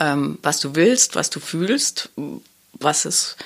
ähm, 0.00 0.38
was 0.42 0.60
du 0.60 0.74
willst, 0.74 1.14
was 1.14 1.30
du 1.30 1.40
fühlst, 1.40 2.10
was 2.72 3.04
es 3.04 3.36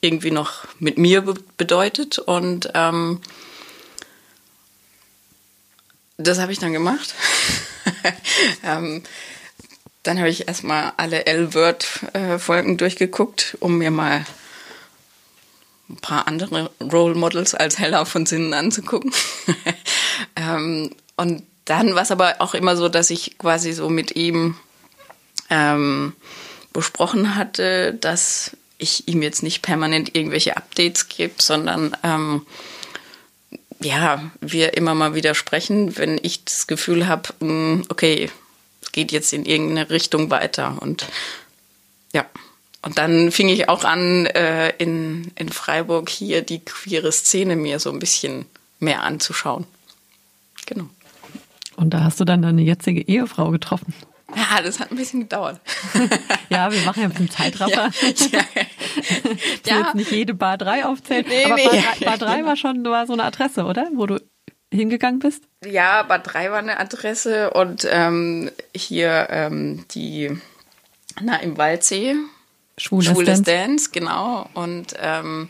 irgendwie 0.00 0.30
noch 0.30 0.66
mit 0.78 0.98
mir 0.98 1.22
be 1.22 1.34
bedeutet 1.56 2.18
und 2.18 2.70
ähm, 2.74 3.20
das 6.16 6.38
habe 6.38 6.52
ich 6.52 6.58
dann 6.58 6.72
gemacht. 6.72 7.14
ähm, 8.62 9.02
dann 10.04 10.18
habe 10.18 10.28
ich 10.28 10.46
erstmal 10.46 10.92
alle 10.96 11.26
L-Word-Folgen 11.26 12.76
durchgeguckt, 12.76 13.56
um 13.60 13.78
mir 13.78 13.90
mal 13.90 14.24
ein 15.88 15.96
paar 15.96 16.28
andere 16.28 16.70
Role 16.80 17.14
Models 17.14 17.54
als 17.54 17.78
Hella 17.78 18.04
von 18.04 18.26
Sinnen 18.26 18.54
anzugucken. 18.54 19.12
ähm, 20.36 20.90
und 21.16 21.42
dann 21.64 21.94
war 21.94 22.02
es 22.02 22.10
aber 22.10 22.36
auch 22.38 22.54
immer 22.54 22.76
so, 22.76 22.88
dass 22.88 23.10
ich 23.10 23.38
quasi 23.38 23.72
so 23.72 23.88
mit 23.88 24.14
ihm 24.14 24.56
ähm, 25.50 26.14
besprochen 26.72 27.34
hatte, 27.34 27.94
dass 27.94 28.56
ich 28.76 29.08
ihm 29.08 29.22
jetzt 29.22 29.42
nicht 29.42 29.62
permanent 29.62 30.14
irgendwelche 30.14 30.56
Updates 30.56 31.08
gebe, 31.08 31.34
sondern 31.38 31.96
ähm, 32.02 32.44
ja, 33.80 34.30
wir 34.40 34.76
immer 34.76 34.94
mal 34.94 35.14
wieder 35.14 35.34
sprechen, 35.34 35.96
wenn 35.96 36.18
ich 36.22 36.44
das 36.44 36.66
Gefühl 36.66 37.06
habe, 37.06 37.30
hm, 37.40 37.84
okay, 37.88 38.30
geht 38.94 39.10
jetzt 39.10 39.32
in 39.32 39.44
irgendeine 39.44 39.90
Richtung 39.90 40.30
weiter. 40.30 40.76
Und 40.80 41.06
ja. 42.14 42.24
Und 42.80 42.96
dann 42.96 43.32
fing 43.32 43.48
ich 43.48 43.68
auch 43.68 43.84
an, 43.84 44.26
äh, 44.26 44.70
in, 44.78 45.32
in 45.34 45.48
Freiburg 45.48 46.08
hier 46.08 46.42
die 46.42 46.64
queere 46.64 47.10
Szene 47.10 47.56
mir 47.56 47.80
so 47.80 47.90
ein 47.90 47.98
bisschen 47.98 48.46
mehr 48.78 49.02
anzuschauen. 49.02 49.66
Genau. 50.66 50.88
Und 51.76 51.90
da 51.90 52.04
hast 52.04 52.20
du 52.20 52.24
dann 52.24 52.42
deine 52.42 52.62
jetzige 52.62 53.02
Ehefrau 53.02 53.50
getroffen. 53.50 53.94
Ja, 54.36 54.62
das 54.62 54.78
hat 54.78 54.90
ein 54.90 54.96
bisschen 54.96 55.20
gedauert. 55.20 55.60
ja, 56.48 56.70
wir 56.70 56.80
machen 56.82 57.00
ja 57.00 57.06
ein 57.06 57.10
bisschen 57.10 57.30
Zeitraffer. 57.30 57.90
Ja, 57.90 58.28
ja. 58.32 58.44
Ja. 59.66 59.78
jetzt 59.80 59.94
nicht 59.94 60.12
jede 60.12 60.34
Bar 60.34 60.56
3 60.56 60.84
aufzählen, 60.84 61.24
nee, 61.26 61.44
aber 61.44 61.56
nee. 61.56 61.64
Bar, 61.64 61.96
3, 61.98 62.04
Bar 62.04 62.18
3 62.18 62.44
war 62.44 62.56
schon 62.56 62.84
war 62.84 63.06
so 63.06 63.12
eine 63.14 63.24
Adresse, 63.24 63.64
oder? 63.64 63.88
Wo 63.94 64.06
du 64.06 64.20
hingegangen 64.74 65.20
bist? 65.20 65.44
Ja, 65.64 66.02
Bad 66.02 66.32
3 66.32 66.50
war 66.50 66.58
eine 66.58 66.78
Adresse 66.78 67.50
und 67.50 67.86
ähm, 67.90 68.50
hier 68.74 69.28
ähm, 69.30 69.84
die, 69.92 70.36
na, 71.20 71.36
im 71.36 71.56
Waldsee. 71.56 72.16
Schwules, 72.76 73.06
Schwules 73.06 73.42
Dance. 73.42 73.44
Dance, 73.44 73.90
genau. 73.92 74.48
Und, 74.54 74.94
ähm, 75.00 75.48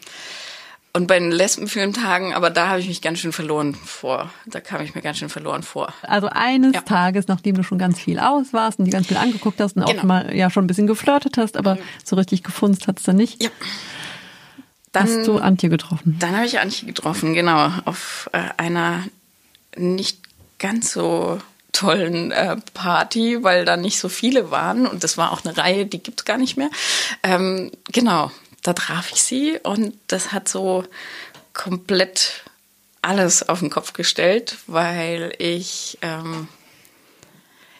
und 0.92 1.06
bei 1.08 1.18
den 1.18 1.32
Lesbenfilmtagen, 1.32 2.34
aber 2.34 2.50
da 2.50 2.68
habe 2.68 2.80
ich 2.80 2.86
mich 2.86 3.02
ganz 3.02 3.18
schön 3.18 3.32
verloren 3.32 3.74
vor. 3.74 4.30
Da 4.46 4.60
kam 4.60 4.82
ich 4.82 4.94
mir 4.94 5.00
ganz 5.00 5.18
schön 5.18 5.30
verloren 5.30 5.62
vor. 5.62 5.92
Also 6.02 6.28
eines 6.28 6.74
ja. 6.74 6.82
Tages, 6.82 7.26
nachdem 7.26 7.56
du 7.56 7.64
schon 7.64 7.78
ganz 7.78 7.98
viel 7.98 8.18
aus 8.18 8.52
warst 8.52 8.78
und 8.78 8.84
die 8.84 8.90
ganz 8.90 9.08
viel 9.08 9.16
angeguckt 9.16 9.58
hast 9.60 9.76
und 9.76 9.86
genau. 9.86 10.00
auch 10.00 10.04
mal 10.04 10.36
ja 10.36 10.50
schon 10.50 10.64
ein 10.64 10.68
bisschen 10.68 10.86
geflirtet 10.86 11.38
hast, 11.38 11.56
aber 11.56 11.76
mhm. 11.76 11.80
so 12.04 12.16
richtig 12.16 12.44
gefunzt 12.44 12.86
hat 12.86 12.98
es 12.98 13.04
dann 13.04 13.16
nicht. 13.16 13.42
Ja. 13.42 13.50
Dann, 14.94 15.08
hast 15.08 15.26
du 15.26 15.38
Antje 15.38 15.68
getroffen? 15.68 16.16
Dann 16.20 16.36
habe 16.36 16.46
ich 16.46 16.60
Antje 16.60 16.86
getroffen, 16.86 17.34
genau, 17.34 17.70
auf 17.84 18.30
äh, 18.32 18.38
einer 18.56 19.04
nicht 19.76 20.18
ganz 20.58 20.92
so 20.92 21.40
tollen 21.72 22.30
äh, 22.30 22.56
Party, 22.72 23.42
weil 23.42 23.64
da 23.64 23.76
nicht 23.76 23.98
so 23.98 24.08
viele 24.08 24.50
waren 24.52 24.86
und 24.86 25.02
das 25.02 25.18
war 25.18 25.32
auch 25.32 25.44
eine 25.44 25.56
Reihe, 25.56 25.84
die 25.84 26.02
gibt 26.02 26.20
es 26.20 26.24
gar 26.24 26.38
nicht 26.38 26.56
mehr. 26.56 26.70
Ähm, 27.24 27.72
genau, 27.92 28.30
da 28.62 28.72
traf 28.72 29.10
ich 29.10 29.22
sie 29.22 29.58
und 29.62 29.94
das 30.06 30.32
hat 30.32 30.48
so 30.48 30.84
komplett 31.52 32.44
alles 33.02 33.48
auf 33.48 33.58
den 33.58 33.70
Kopf 33.70 33.92
gestellt, 33.92 34.56
weil 34.68 35.34
ich 35.38 35.98
ähm, 36.02 36.48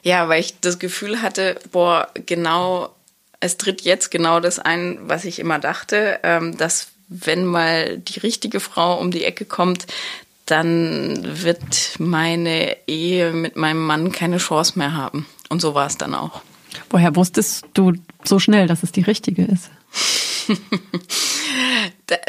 ja, 0.03 0.29
weil 0.29 0.41
ich 0.41 0.61
das 0.61 0.79
Gefühl 0.79 1.23
hatte, 1.23 1.59
boah, 1.71 2.09
genau, 2.27 2.95
es 3.41 3.57
tritt 3.57 3.83
jetzt 3.83 4.11
genau 4.11 4.41
das 4.41 4.59
ein, 4.59 4.99
was 5.03 5.25
ich 5.25 5.39
immer 5.39 5.59
dachte, 5.59 6.19
ähm, 6.23 6.57
dass 6.57 6.89
wenn 7.09 7.45
mal 7.45 7.99
die 7.99 8.21
richtige 8.21 8.61
Frau 8.61 8.99
um 8.99 9.11
die 9.11 9.25
Ecke 9.25 9.45
kommt, 9.45 9.87
dann 10.47 11.19
wird 11.43 11.99
meine 11.99 12.77
Ehe 12.87 13.33
mit 13.33 13.57
meinem 13.57 13.85
Mann 13.85 14.13
keine 14.13 14.39
Chance 14.39 14.79
mehr 14.79 14.95
haben. 14.95 15.27
Und 15.49 15.61
so 15.61 15.75
war 15.75 15.87
es 15.87 15.97
dann 15.97 16.15
auch. 16.15 16.43
Woher 16.91 17.17
wusstest 17.17 17.65
du 17.75 17.93
so 18.25 18.39
schnell, 18.39 18.67
dass 18.67 18.83
es 18.83 18.93
die 18.93 19.03
richtige 19.03 19.45
ist? 19.45 19.71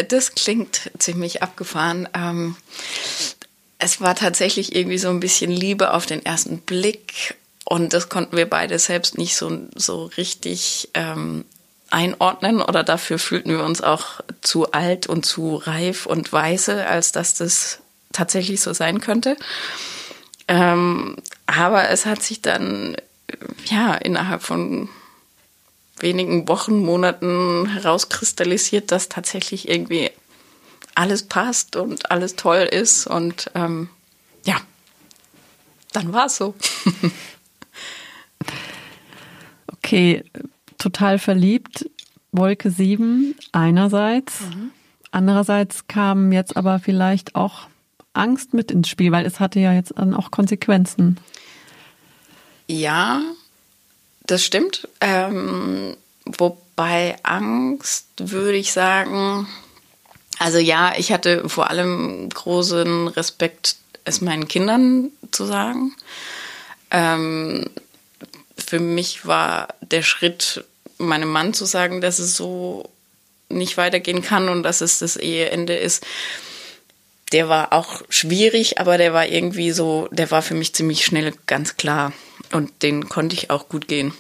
das 0.10 0.36
klingt 0.36 0.92
ziemlich 0.98 1.44
abgefahren. 1.44 2.08
Ähm, 2.14 2.56
es 3.80 4.00
war 4.00 4.16
tatsächlich 4.16 4.76
irgendwie 4.76 4.98
so 4.98 5.10
ein 5.10 5.20
bisschen 5.20 5.52
Liebe 5.52 5.94
auf 5.94 6.06
den 6.06 6.26
ersten 6.26 6.60
Blick 6.60 7.36
und 7.66 7.94
das 7.94 8.10
konnten 8.10 8.38
wir 8.38 8.50
beide 8.50 8.80
selbst 8.80 9.18
nicht 9.18 9.36
so, 9.36 9.60
so 9.76 10.06
richtig 10.18 10.90
ähm, 10.94 11.46
einordnen 11.96 12.62
oder 12.62 12.84
dafür 12.84 13.18
fühlten 13.18 13.52
wir 13.52 13.64
uns 13.64 13.82
auch 13.82 14.20
zu 14.42 14.74
alt 14.74 15.08
und 15.08 15.26
zu 15.26 15.56
reif 15.56 16.06
und 16.06 16.34
weise, 16.34 16.86
als 16.88 17.14
dass 17.14 17.36
das 17.36 17.80
tatsächlich 18.12 18.60
so 18.60 18.74
sein 18.74 19.00
könnte. 19.00 19.38
Ähm, 20.50 21.16
aber 21.46 21.90
es 21.90 22.06
hat 22.06 22.22
sich 22.22 22.42
dann 22.42 22.98
ja 23.68 23.94
innerhalb 23.94 24.44
von 24.44 24.90
wenigen 26.00 26.50
Wochen, 26.50 26.80
Monaten 26.80 27.68
herauskristallisiert, 27.68 28.92
dass 28.92 29.08
tatsächlich 29.08 29.70
irgendwie 29.70 30.12
alles 30.96 31.24
passt 31.24 31.78
und 31.78 32.12
alles 32.12 32.36
toll 32.36 32.68
ist. 32.70 33.08
Und 33.08 33.50
ähm, 33.56 33.90
ja, 34.44 34.58
dann 35.94 36.12
war 36.12 36.26
es 36.26 36.36
so. 36.36 36.56
okay, 39.72 40.26
total 40.86 41.18
verliebt. 41.18 41.90
Wolke 42.32 42.70
7 42.70 43.36
einerseits. 43.52 44.42
Mhm. 44.42 44.70
Andererseits 45.10 45.88
kam 45.88 46.32
jetzt 46.32 46.56
aber 46.56 46.80
vielleicht 46.80 47.36
auch 47.36 47.68
Angst 48.14 48.54
mit 48.54 48.70
ins 48.70 48.88
Spiel, 48.88 49.12
weil 49.12 49.26
es 49.26 49.40
hatte 49.40 49.60
ja 49.60 49.74
jetzt 49.74 49.94
dann 49.98 50.14
auch 50.14 50.30
Konsequenzen. 50.30 51.20
Ja, 52.68 53.22
das 54.28 54.44
stimmt. 54.44 54.88
Ähm, 55.02 55.98
wobei 56.26 57.16
Angst 57.24 58.08
würde 58.18 58.58
ich 58.58 58.74
sagen, 58.74 59.48
also 60.38 60.60
ja, 60.60 60.94
ich 60.98 61.12
hatte 61.12 61.50
vor 61.50 61.70
allem 61.72 62.30
großen 62.30 63.08
Respekt, 63.08 63.78
es 64.04 64.22
meinen 64.22 64.48
Kindern 64.48 65.10
zu 65.32 65.46
sagen. 65.46 65.96
Ähm, 66.92 67.70
für 68.58 68.80
mich 68.80 69.26
war 69.26 69.70
der 69.82 70.02
Schritt, 70.02 70.66
meinem 70.98 71.32
Mann 71.32 71.54
zu 71.54 71.66
sagen, 71.66 72.02
dass 72.02 72.20
es 72.20 72.36
so 72.36 72.90
nicht 73.50 73.78
weitergehen 73.78 74.22
kann 74.22 74.50
und 74.50 74.64
dass 74.64 74.82
es 74.82 75.00
das 75.00 75.18
Eheende 75.18 75.76
ist, 75.76 76.06
der 77.32 77.50
war 77.50 77.74
auch 77.74 78.02
schwierig, 78.10 78.80
aber 78.80 78.98
der 78.98 79.14
war 79.14 79.26
irgendwie 79.26 79.72
so, 79.72 80.08
der 80.12 80.32
war 80.32 80.42
für 80.42 80.54
mich 80.54 80.74
ziemlich 80.74 81.06
schnell 81.06 81.34
ganz 81.48 81.76
klar. 81.78 82.14
Und 82.52 82.84
den 82.84 83.10
konnte 83.10 83.36
ich 83.36 83.50
auch 83.50 83.68
gut 83.68 83.88
gehen. 83.88 84.14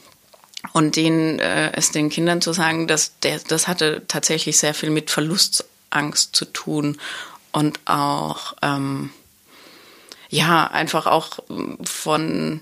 Und 0.74 0.96
den 0.96 1.40
äh, 1.40 1.72
es 1.74 1.92
den 1.92 2.10
Kindern 2.10 2.42
zu 2.42 2.52
sagen, 2.52 2.88
dass 2.88 3.20
der, 3.20 3.40
das 3.48 3.68
hatte 3.68 4.04
tatsächlich 4.08 4.58
sehr 4.58 4.74
viel 4.74 4.90
mit 4.90 5.12
Verlustangst 5.12 6.36
zu 6.36 6.46
tun. 6.46 6.98
Und 7.52 7.80
auch 7.86 8.56
ähm, 8.62 9.12
ja 10.30 10.66
einfach 10.66 11.06
auch 11.06 11.40
von 11.84 12.62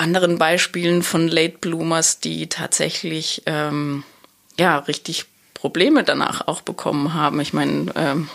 anderen 0.00 0.38
Beispielen 0.38 1.02
von 1.02 1.28
Late 1.28 1.58
Bloomers, 1.60 2.20
die 2.20 2.48
tatsächlich 2.48 3.42
ähm, 3.46 4.02
ja 4.58 4.78
richtig 4.78 5.26
Probleme 5.54 6.04
danach 6.04 6.48
auch 6.48 6.62
bekommen 6.62 7.12
haben. 7.12 7.38
Ich 7.40 7.52
meine, 7.52 7.92
ähm, 7.94 8.28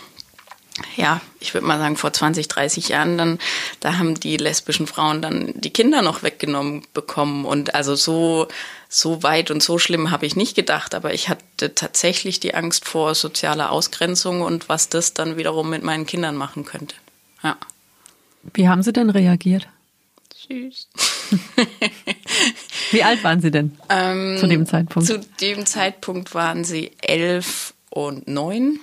ja, 0.95 1.22
ich 1.39 1.53
würde 1.53 1.65
mal 1.65 1.79
sagen, 1.79 1.95
vor 1.95 2.13
20, 2.13 2.48
30 2.48 2.89
Jahren 2.89 3.17
dann, 3.17 3.39
da 3.79 3.98
haben 3.98 4.19
die 4.19 4.38
lesbischen 4.38 4.88
Frauen 4.88 5.22
dann 5.22 5.53
die 5.55 5.72
Kinder 5.72 6.01
noch 6.01 6.22
weggenommen 6.22 6.84
bekommen. 6.93 7.45
Und 7.45 7.74
also 7.74 7.95
so, 7.95 8.48
so 8.89 9.24
weit 9.24 9.51
und 9.51 9.63
so 9.63 9.79
schlimm 9.79 10.12
habe 10.12 10.25
ich 10.25 10.36
nicht 10.36 10.55
gedacht, 10.55 10.93
aber 10.93 11.13
ich 11.13 11.29
hatte 11.29 11.74
tatsächlich 11.74 12.39
die 12.39 12.53
Angst 12.53 12.86
vor 12.86 13.15
sozialer 13.15 13.72
Ausgrenzung 13.72 14.41
und 14.41 14.69
was 14.69 14.89
das 14.89 15.13
dann 15.13 15.38
wiederum 15.38 15.69
mit 15.69 15.84
meinen 15.84 16.05
Kindern 16.05 16.36
machen 16.36 16.65
könnte. 16.65 16.95
Ja. 17.41 17.57
Wie 18.53 18.67
haben 18.69 18.84
sie 18.84 18.93
denn 18.93 19.10
reagiert? 19.10 19.67
Süß. 20.48 20.88
Wie 22.92 23.04
alt 23.04 23.24
waren 23.24 23.42
Sie 23.42 23.52
denn 23.52 23.78
ähm, 23.90 24.38
zu 24.40 24.48
dem 24.48 24.66
Zeitpunkt? 24.66 25.08
Zu 25.08 25.20
dem 25.42 25.66
Zeitpunkt 25.66 26.34
waren 26.34 26.63
sie 26.63 26.91
elf 27.02 27.74
und 27.89 28.28
neun. 28.28 28.80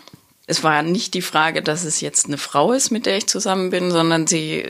Es 0.46 0.64
war 0.64 0.82
nicht 0.82 1.14
die 1.14 1.22
Frage, 1.22 1.62
dass 1.62 1.84
es 1.84 2.00
jetzt 2.00 2.26
eine 2.26 2.36
Frau 2.36 2.72
ist, 2.72 2.90
mit 2.90 3.06
der 3.06 3.16
ich 3.16 3.28
zusammen 3.28 3.70
bin, 3.70 3.90
sondern 3.90 4.26
sie, 4.26 4.64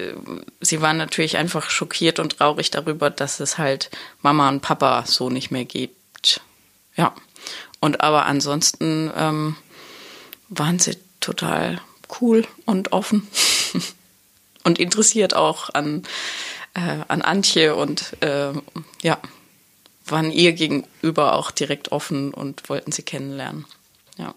sie 0.60 0.82
waren 0.82 0.98
natürlich 0.98 1.38
einfach 1.38 1.70
schockiert 1.70 2.18
und 2.18 2.38
traurig 2.38 2.70
darüber, 2.70 3.08
dass 3.08 3.40
es 3.40 3.56
halt 3.56 3.90
Mama 4.20 4.48
und 4.50 4.60
Papa 4.60 5.04
so 5.06 5.30
nicht 5.30 5.50
mehr 5.50 5.64
gibt. 5.64 6.42
Ja. 6.94 7.14
Und 7.80 8.00
aber 8.00 8.26
ansonsten 8.26 9.10
ähm, 9.16 9.56
waren 10.48 10.78
sie 10.78 10.98
total 11.20 11.80
cool 12.20 12.44
und 12.66 12.92
offen 12.92 13.26
und 14.64 14.78
interessiert 14.78 15.34
auch 15.34 15.70
an 15.72 16.02
äh, 16.74 17.04
an 17.08 17.22
Antje 17.22 17.74
und 17.74 18.16
äh, 18.20 18.52
ja, 19.02 19.18
waren 20.06 20.30
ihr 20.30 20.52
gegenüber 20.52 21.34
auch 21.34 21.50
direkt 21.50 21.92
offen 21.92 22.32
und 22.34 22.68
wollten 22.68 22.92
sie 22.92 23.02
kennenlernen. 23.02 23.64
Ja. 24.18 24.34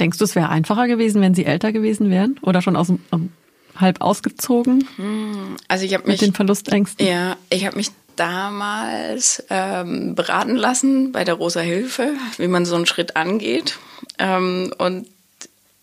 Denkst 0.00 0.18
du, 0.18 0.24
es 0.24 0.34
wäre 0.34 0.48
einfacher 0.48 0.86
gewesen, 0.86 1.20
wenn 1.20 1.34
sie 1.34 1.44
älter 1.44 1.72
gewesen 1.72 2.10
wären 2.10 2.38
oder 2.42 2.62
schon 2.62 2.76
aus 2.76 2.88
dem 2.88 3.00
um, 3.10 3.32
halb 3.76 4.00
ausgezogen? 4.00 4.88
Hm, 4.96 5.56
also 5.68 5.84
ich 5.84 5.94
habe 5.94 6.06
mich 6.06 6.20
mit 6.20 6.30
den 6.30 6.34
Verlustängsten. 6.34 7.06
Ja, 7.06 7.36
ich 7.50 7.66
habe 7.66 7.76
mich 7.76 7.90
damals 8.16 9.44
ähm, 9.50 10.14
beraten 10.14 10.56
lassen 10.56 11.12
bei 11.12 11.24
der 11.24 11.34
Rosa 11.34 11.60
Hilfe, 11.60 12.14
wie 12.38 12.48
man 12.48 12.64
so 12.64 12.74
einen 12.74 12.86
Schritt 12.86 13.16
angeht 13.16 13.78
ähm, 14.18 14.72
und 14.78 15.06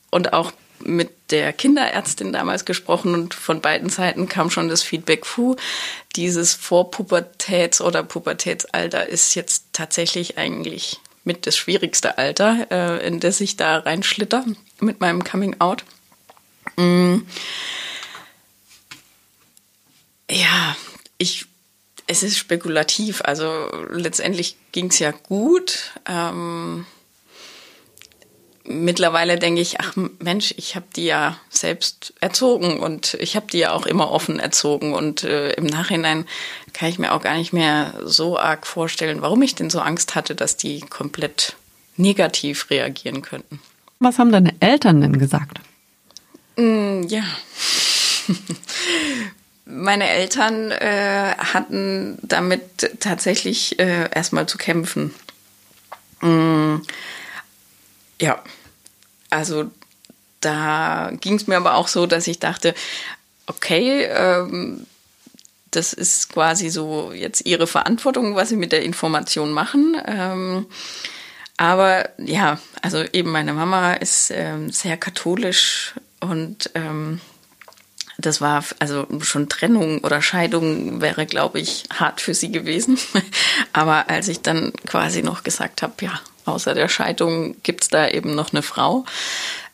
und 0.09 0.33
auch 0.33 0.51
mit 0.85 1.31
der 1.31 1.53
Kinderärztin 1.53 2.33
damals 2.33 2.65
gesprochen 2.65 3.13
und 3.13 3.33
von 3.33 3.61
beiden 3.61 3.89
Seiten 3.89 4.27
kam 4.29 4.49
schon 4.49 4.69
das 4.69 4.83
Feedback, 4.83 5.21
puh, 5.21 5.55
dieses 6.15 6.55
Vorpubertäts- 6.55 7.81
oder 7.81 8.03
Pubertätsalter 8.03 9.07
ist 9.07 9.35
jetzt 9.35 9.65
tatsächlich 9.73 10.37
eigentlich 10.37 10.99
mit 11.23 11.47
das 11.47 11.55
schwierigste 11.55 12.17
Alter, 12.17 12.67
äh, 12.69 13.07
in 13.07 13.19
das 13.19 13.41
ich 13.41 13.55
da 13.55 13.79
reinschlitter 13.79 14.45
mit 14.79 14.99
meinem 14.99 15.23
Coming 15.23 15.59
Out. 15.59 15.83
Mm. 16.75 17.19
Ja, 20.29 20.75
ich, 21.17 21.45
es 22.07 22.23
ist 22.23 22.37
spekulativ. 22.37 23.21
Also 23.23 23.69
letztendlich 23.89 24.57
ging 24.71 24.87
es 24.87 24.99
ja 24.99 25.11
gut. 25.11 25.93
Ähm, 26.07 26.85
mittlerweile 28.65 29.37
denke 29.37 29.61
ich, 29.61 29.79
ach 29.79 29.93
Mensch, 30.19 30.53
ich 30.57 30.75
habe 30.75 30.85
die 30.95 31.05
ja 31.05 31.37
selbst 31.49 32.13
erzogen 32.21 32.79
und 32.79 33.15
ich 33.15 33.35
habe 33.35 33.47
die 33.51 33.59
ja 33.59 33.71
auch 33.71 33.85
immer 33.85 34.11
offen 34.11 34.39
erzogen 34.39 34.93
und 34.93 35.23
äh, 35.23 35.51
im 35.53 35.65
Nachhinein 35.65 36.25
kann 36.73 36.89
ich 36.89 36.99
mir 36.99 37.13
auch 37.13 37.21
gar 37.21 37.35
nicht 37.35 37.53
mehr 37.53 37.93
so 38.03 38.37
arg 38.37 38.65
vorstellen, 38.65 39.21
warum 39.21 39.41
ich 39.41 39.55
denn 39.55 39.69
so 39.69 39.79
Angst 39.79 40.15
hatte, 40.15 40.35
dass 40.35 40.57
die 40.57 40.81
komplett 40.81 41.55
negativ 41.97 42.69
reagieren 42.69 43.21
könnten. 43.21 43.59
Was 43.99 44.17
haben 44.17 44.31
deine 44.31 44.53
Eltern 44.59 45.01
denn 45.01 45.19
gesagt? 45.19 45.59
Mm, 46.55 47.03
ja. 47.03 47.23
Meine 49.65 50.09
Eltern 50.09 50.71
äh, 50.71 51.35
hatten 51.37 52.17
damit 52.21 52.99
tatsächlich 52.99 53.79
äh, 53.79 54.09
erstmal 54.11 54.47
zu 54.47 54.57
kämpfen. 54.57 55.13
Mm 56.21 56.77
ja, 58.23 58.41
also 59.29 59.69
da 60.39 61.11
ging 61.19 61.35
es 61.35 61.45
mir 61.45 61.57
aber 61.57 61.75
auch 61.75 61.89
so, 61.89 62.05
dass 62.05 62.25
ich 62.27 62.39
dachte, 62.39 62.73
okay, 63.47 64.05
ähm, 64.05 64.87
das 65.71 65.91
ist 65.91 66.29
quasi 66.29 66.69
so 66.69 67.11
jetzt 67.11 67.45
ihre 67.45 67.67
Verantwortung, 67.67 68.35
was 68.35 68.47
sie 68.47 68.55
mit 68.55 68.71
der 68.71 68.83
Information 68.83 69.51
machen. 69.51 69.97
Ähm, 70.05 70.67
aber 71.57 72.09
ja, 72.17 72.59
also 72.81 73.03
eben 73.11 73.31
meine 73.31 73.51
Mama 73.51 73.93
ist 73.93 74.31
ähm, 74.31 74.71
sehr 74.71 74.95
katholisch 74.95 75.93
und 76.21 76.71
ähm, 76.75 77.19
das 78.17 78.39
war 78.39 78.63
also 78.79 79.05
schon 79.21 79.49
Trennung 79.49 79.99
oder 79.99 80.21
Scheidung 80.21 81.01
wäre, 81.01 81.25
glaube 81.25 81.59
ich, 81.59 81.83
hart 81.93 82.21
für 82.21 82.33
sie 82.33 82.51
gewesen. 82.51 82.97
Aber 83.73 84.09
als 84.09 84.29
ich 84.29 84.41
dann 84.41 84.71
quasi 84.85 85.23
noch 85.23 85.43
gesagt 85.43 85.81
habe, 85.81 85.93
ja, 86.01 86.21
außer 86.45 86.73
der 86.73 86.87
Scheidung 86.87 87.55
gibt 87.63 87.83
es 87.83 87.89
da 87.89 88.07
eben 88.07 88.35
noch 88.35 88.51
eine 88.53 88.61
Frau, 88.61 89.05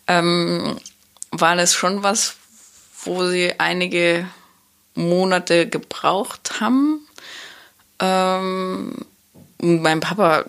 ähm, 0.08 0.78
war 1.32 1.56
das 1.56 1.74
schon 1.74 2.04
was, 2.04 2.36
wo 3.04 3.26
sie 3.28 3.60
einige 3.60 4.28
Monate 4.96 5.68
gebraucht 5.68 6.60
haben. 6.60 7.08
Ähm, 8.00 8.94
mein 9.62 10.00
Papa, 10.00 10.46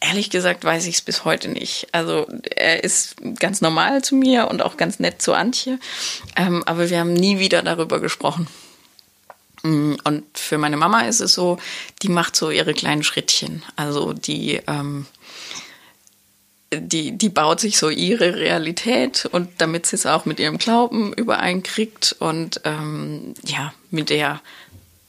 ehrlich 0.00 0.30
gesagt, 0.30 0.64
weiß 0.64 0.86
ich 0.86 0.96
es 0.96 1.02
bis 1.02 1.24
heute 1.24 1.48
nicht. 1.48 1.88
Also 1.92 2.26
er 2.54 2.84
ist 2.84 3.16
ganz 3.38 3.60
normal 3.60 4.02
zu 4.02 4.14
mir 4.14 4.48
und 4.48 4.62
auch 4.62 4.76
ganz 4.76 4.98
nett 4.98 5.22
zu 5.22 5.34
Antje, 5.34 5.78
ähm, 6.36 6.62
aber 6.66 6.90
wir 6.90 7.00
haben 7.00 7.12
nie 7.12 7.38
wieder 7.38 7.62
darüber 7.62 8.00
gesprochen. 8.00 8.46
Mm, 9.62 9.94
und 10.04 10.24
für 10.38 10.58
meine 10.58 10.76
Mama 10.76 11.02
ist 11.02 11.20
es 11.20 11.34
so, 11.34 11.58
die 12.02 12.08
macht 12.08 12.34
so 12.34 12.50
ihre 12.50 12.74
kleinen 12.74 13.04
Schrittchen. 13.04 13.62
Also 13.76 14.12
die 14.12 14.60
ähm, 14.66 15.06
die, 16.72 17.18
die 17.18 17.28
baut 17.28 17.60
sich 17.60 17.78
so 17.78 17.88
ihre 17.88 18.36
Realität 18.36 19.28
und 19.32 19.48
damit 19.58 19.86
sie 19.86 19.96
es 19.96 20.06
auch 20.06 20.24
mit 20.24 20.38
ihrem 20.38 20.58
Glauben 20.58 21.12
übereinkriegt 21.12 22.14
und 22.20 22.60
ähm, 22.64 23.34
ja, 23.44 23.72
mit 23.90 24.10
der, 24.10 24.40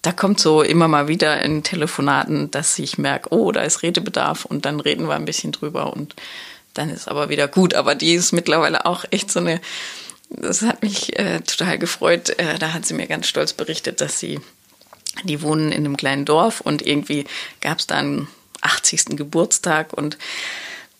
da 0.01 0.11
kommt 0.11 0.39
so 0.39 0.63
immer 0.63 0.87
mal 0.87 1.07
wieder 1.07 1.41
in 1.43 1.61
Telefonaten, 1.61 2.49
dass 2.49 2.79
ich 2.79 2.97
merke, 2.97 3.31
oh, 3.31 3.51
da 3.51 3.61
ist 3.61 3.83
Redebedarf 3.83 4.45
und 4.45 4.65
dann 4.65 4.79
reden 4.79 5.07
wir 5.07 5.13
ein 5.13 5.25
bisschen 5.25 5.51
drüber 5.51 5.93
und 5.93 6.15
dann 6.73 6.89
ist 6.89 7.07
aber 7.07 7.29
wieder 7.29 7.47
gut. 7.47 7.75
Aber 7.75 7.93
die 7.93 8.13
ist 8.13 8.31
mittlerweile 8.31 8.87
auch 8.87 9.05
echt 9.11 9.31
so 9.31 9.39
eine, 9.39 9.61
das 10.29 10.63
hat 10.63 10.81
mich 10.81 11.17
äh, 11.19 11.41
total 11.41 11.77
gefreut. 11.77 12.29
Äh, 12.39 12.57
da 12.57 12.73
hat 12.73 12.87
sie 12.87 12.95
mir 12.95 13.05
ganz 13.05 13.27
stolz 13.27 13.53
berichtet, 13.53 14.01
dass 14.01 14.19
sie, 14.19 14.39
die 15.25 15.43
wohnen 15.43 15.71
in 15.71 15.85
einem 15.85 15.97
kleinen 15.97 16.25
Dorf 16.25 16.61
und 16.61 16.85
irgendwie 16.85 17.25
gab 17.59 17.77
es 17.77 17.85
da 17.85 17.97
einen 17.97 18.27
80. 18.61 19.17
Geburtstag 19.17 19.93
und 19.93 20.17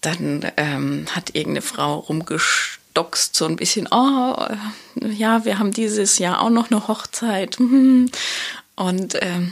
dann 0.01 0.51
ähm, 0.57 1.05
hat 1.11 1.35
irgendeine 1.35 1.61
Frau 1.61 1.99
rumgestockst 1.99 3.35
so 3.35 3.45
ein 3.45 3.55
bisschen, 3.55 3.87
oh, 3.91 4.35
ja, 4.95 5.45
wir 5.45 5.59
haben 5.59 5.71
dieses 5.71 6.17
Jahr 6.17 6.41
auch 6.41 6.49
noch 6.49 6.71
eine 6.71 6.87
Hochzeit. 6.87 7.57
Und 8.75 9.15
ähm, 9.21 9.51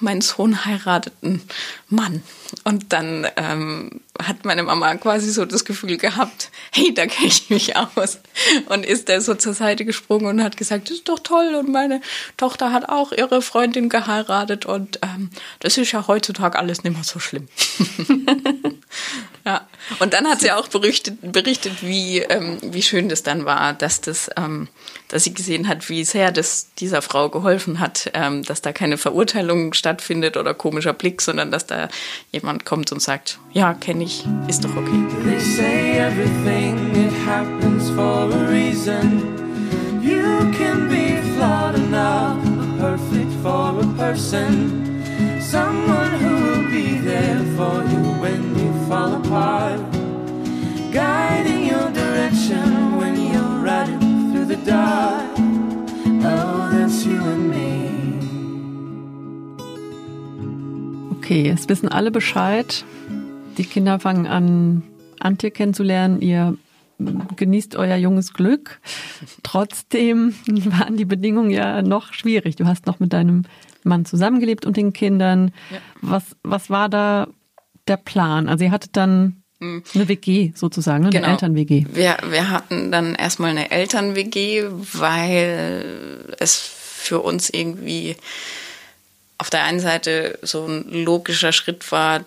mein 0.00 0.20
Sohn 0.20 0.64
heiratet 0.64 1.14
einen 1.22 1.42
Mann. 1.90 2.22
Und 2.64 2.92
dann 2.92 3.26
ähm, 3.36 4.00
hat 4.22 4.44
meine 4.44 4.62
Mama 4.62 4.94
quasi 4.96 5.30
so 5.30 5.44
das 5.44 5.64
Gefühl 5.64 5.96
gehabt, 5.96 6.50
hey, 6.72 6.92
da 6.94 7.06
kenne 7.06 7.28
ich 7.28 7.50
mich 7.50 7.76
aus. 7.76 8.18
Und 8.66 8.84
ist 8.84 9.08
da 9.08 9.20
so 9.20 9.34
zur 9.34 9.54
Seite 9.54 9.84
gesprungen 9.84 10.26
und 10.26 10.42
hat 10.42 10.56
gesagt, 10.56 10.88
das 10.88 10.98
ist 10.98 11.08
doch 11.08 11.18
toll. 11.18 11.54
Und 11.54 11.70
meine 11.70 12.00
Tochter 12.36 12.72
hat 12.72 12.88
auch 12.88 13.12
ihre 13.12 13.42
Freundin 13.42 13.88
geheiratet. 13.88 14.66
Und 14.66 14.98
ähm, 15.02 15.30
das 15.60 15.78
ist 15.78 15.92
ja 15.92 16.06
heutzutage 16.06 16.58
alles 16.58 16.84
nicht 16.84 16.94
mehr 16.94 17.04
so 17.04 17.18
schlimm. 17.18 17.48
ja. 19.44 19.66
Und 19.98 20.12
dann 20.12 20.28
hat 20.28 20.40
sie 20.40 20.52
auch 20.52 20.68
berichtet, 20.68 21.32
berichtet 21.32 21.82
wie, 21.82 22.18
ähm, 22.18 22.58
wie 22.62 22.82
schön 22.82 23.08
das 23.08 23.22
dann 23.22 23.44
war, 23.44 23.72
dass 23.72 24.00
das, 24.00 24.30
ähm, 24.36 24.68
dass 25.08 25.24
sie 25.24 25.34
gesehen 25.34 25.68
hat, 25.68 25.88
wie 25.88 26.04
sehr 26.04 26.30
das 26.30 26.68
dieser 26.78 27.02
Frau 27.02 27.28
geholfen 27.28 27.80
hat, 27.80 28.10
ähm, 28.14 28.42
dass 28.44 28.60
da 28.62 28.72
keine 28.72 28.98
Verurteilung 28.98 29.72
stattfindet 29.72 30.36
oder 30.36 30.54
komischer 30.54 30.92
Blick, 30.92 31.22
sondern 31.22 31.50
dass 31.50 31.66
da 31.66 31.79
Äh, 31.80 31.88
jemand 32.32 32.64
kommt 32.64 32.92
und 32.92 33.00
sagt, 33.00 33.38
ja, 33.52 33.74
kenne 33.74 34.04
ich, 34.04 34.24
ist 34.48 34.64
doch 34.64 34.76
okay. 34.76 35.04
They 35.24 35.40
say 35.40 35.98
everything 35.98 36.94
it 36.94 37.12
happens 37.26 37.90
for 37.90 38.30
a 38.30 38.48
reason. 38.48 39.38
You 40.02 40.50
can 40.56 40.88
be 40.88 41.20
flawed 41.34 41.76
enough, 41.76 42.38
perfect 42.78 43.32
for 43.42 43.80
a 43.80 43.86
person. 43.96 45.00
Someone 45.40 46.12
who 46.20 46.34
will 46.46 46.70
be 46.70 47.00
there 47.00 47.42
for 47.56 47.82
you 47.90 48.02
when 48.20 48.56
you 48.58 48.72
fall 48.88 49.14
apart. 49.14 49.80
Guiding 50.92 51.66
your 51.66 51.90
direction 51.90 52.98
when 52.98 53.14
you're 53.32 53.64
riding 53.64 54.32
through 54.32 54.46
the 54.46 54.56
dark. 54.64 55.29
Okay, 61.30 61.48
es 61.48 61.68
wissen 61.68 61.88
alle 61.88 62.10
Bescheid. 62.10 62.84
Die 63.56 63.62
Kinder 63.62 64.00
fangen 64.00 64.26
an, 64.26 64.82
Antje 65.20 65.52
kennenzulernen. 65.52 66.20
Ihr 66.20 66.56
genießt 66.98 67.76
euer 67.76 67.94
junges 67.94 68.34
Glück. 68.34 68.80
Trotzdem 69.44 70.34
waren 70.48 70.96
die 70.96 71.04
Bedingungen 71.04 71.52
ja 71.52 71.82
noch 71.82 72.14
schwierig. 72.14 72.56
Du 72.56 72.66
hast 72.66 72.86
noch 72.86 72.98
mit 72.98 73.12
deinem 73.12 73.44
Mann 73.84 74.04
zusammengelebt 74.06 74.66
und 74.66 74.76
den 74.76 74.92
Kindern. 74.92 75.52
Ja. 75.70 75.78
Was, 76.02 76.36
was 76.42 76.68
war 76.68 76.88
da 76.88 77.28
der 77.86 77.98
Plan? 77.98 78.48
Also 78.48 78.64
ihr 78.64 78.72
hattet 78.72 78.96
dann 78.96 79.44
hm. 79.60 79.84
eine 79.94 80.08
WG 80.08 80.50
sozusagen, 80.56 81.04
ne? 81.04 81.10
eine 81.10 81.20
genau. 81.20 81.30
Eltern-WG. 81.30 81.86
Wir, 81.92 82.16
wir 82.28 82.50
hatten 82.50 82.90
dann 82.90 83.14
erstmal 83.14 83.50
eine 83.50 83.70
Eltern-WG, 83.70 84.64
weil 84.94 86.34
es 86.40 86.56
für 86.56 87.20
uns 87.20 87.50
irgendwie 87.50 88.16
auf 89.40 89.48
der 89.48 89.64
einen 89.64 89.80
Seite 89.80 90.38
so 90.42 90.66
ein 90.66 90.84
logischer 90.90 91.52
Schritt 91.52 91.90
war, 91.92 92.26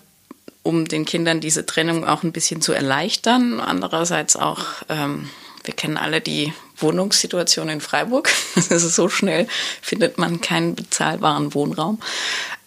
um 0.64 0.88
den 0.88 1.06
Kindern 1.06 1.42
diese 1.42 1.64
Trennung 1.64 2.08
auch 2.08 2.24
ein 2.24 2.32
bisschen 2.32 2.60
zu 2.60 2.74
erleichtern. 2.74 3.60
Andererseits 3.60 4.36
auch, 4.36 4.66
ähm, 4.90 5.30
wir 5.64 5.76
kennen 5.76 5.98
alle 5.98 6.22
die 6.22 6.54
Wohnungssituation 6.78 7.70
in 7.70 7.82
Freiburg. 7.82 8.32
Also 8.72 8.90
so 8.90 9.10
schnell 9.10 9.48
findet 9.80 10.18
man 10.18 10.42
keinen 10.42 10.74
bezahlbaren 10.74 11.54
Wohnraum. 11.54 12.02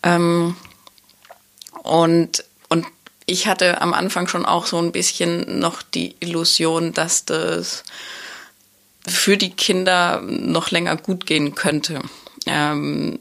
Ähm, 0.04 0.54
und, 1.82 2.44
und 2.68 2.86
ich 3.26 3.48
hatte 3.48 3.80
am 3.80 3.94
Anfang 3.94 4.28
schon 4.28 4.46
auch 4.46 4.66
so 4.66 4.78
ein 4.78 4.92
bisschen 4.92 5.58
noch 5.58 5.82
die 5.82 6.14
Illusion, 6.20 6.92
dass 6.92 7.24
das 7.24 7.82
für 9.08 9.36
die 9.36 9.50
Kinder 9.50 10.20
noch 10.22 10.70
länger 10.70 10.96
gut 10.96 11.26
gehen 11.26 11.56
könnte. 11.56 12.00
Ähm, 12.46 13.18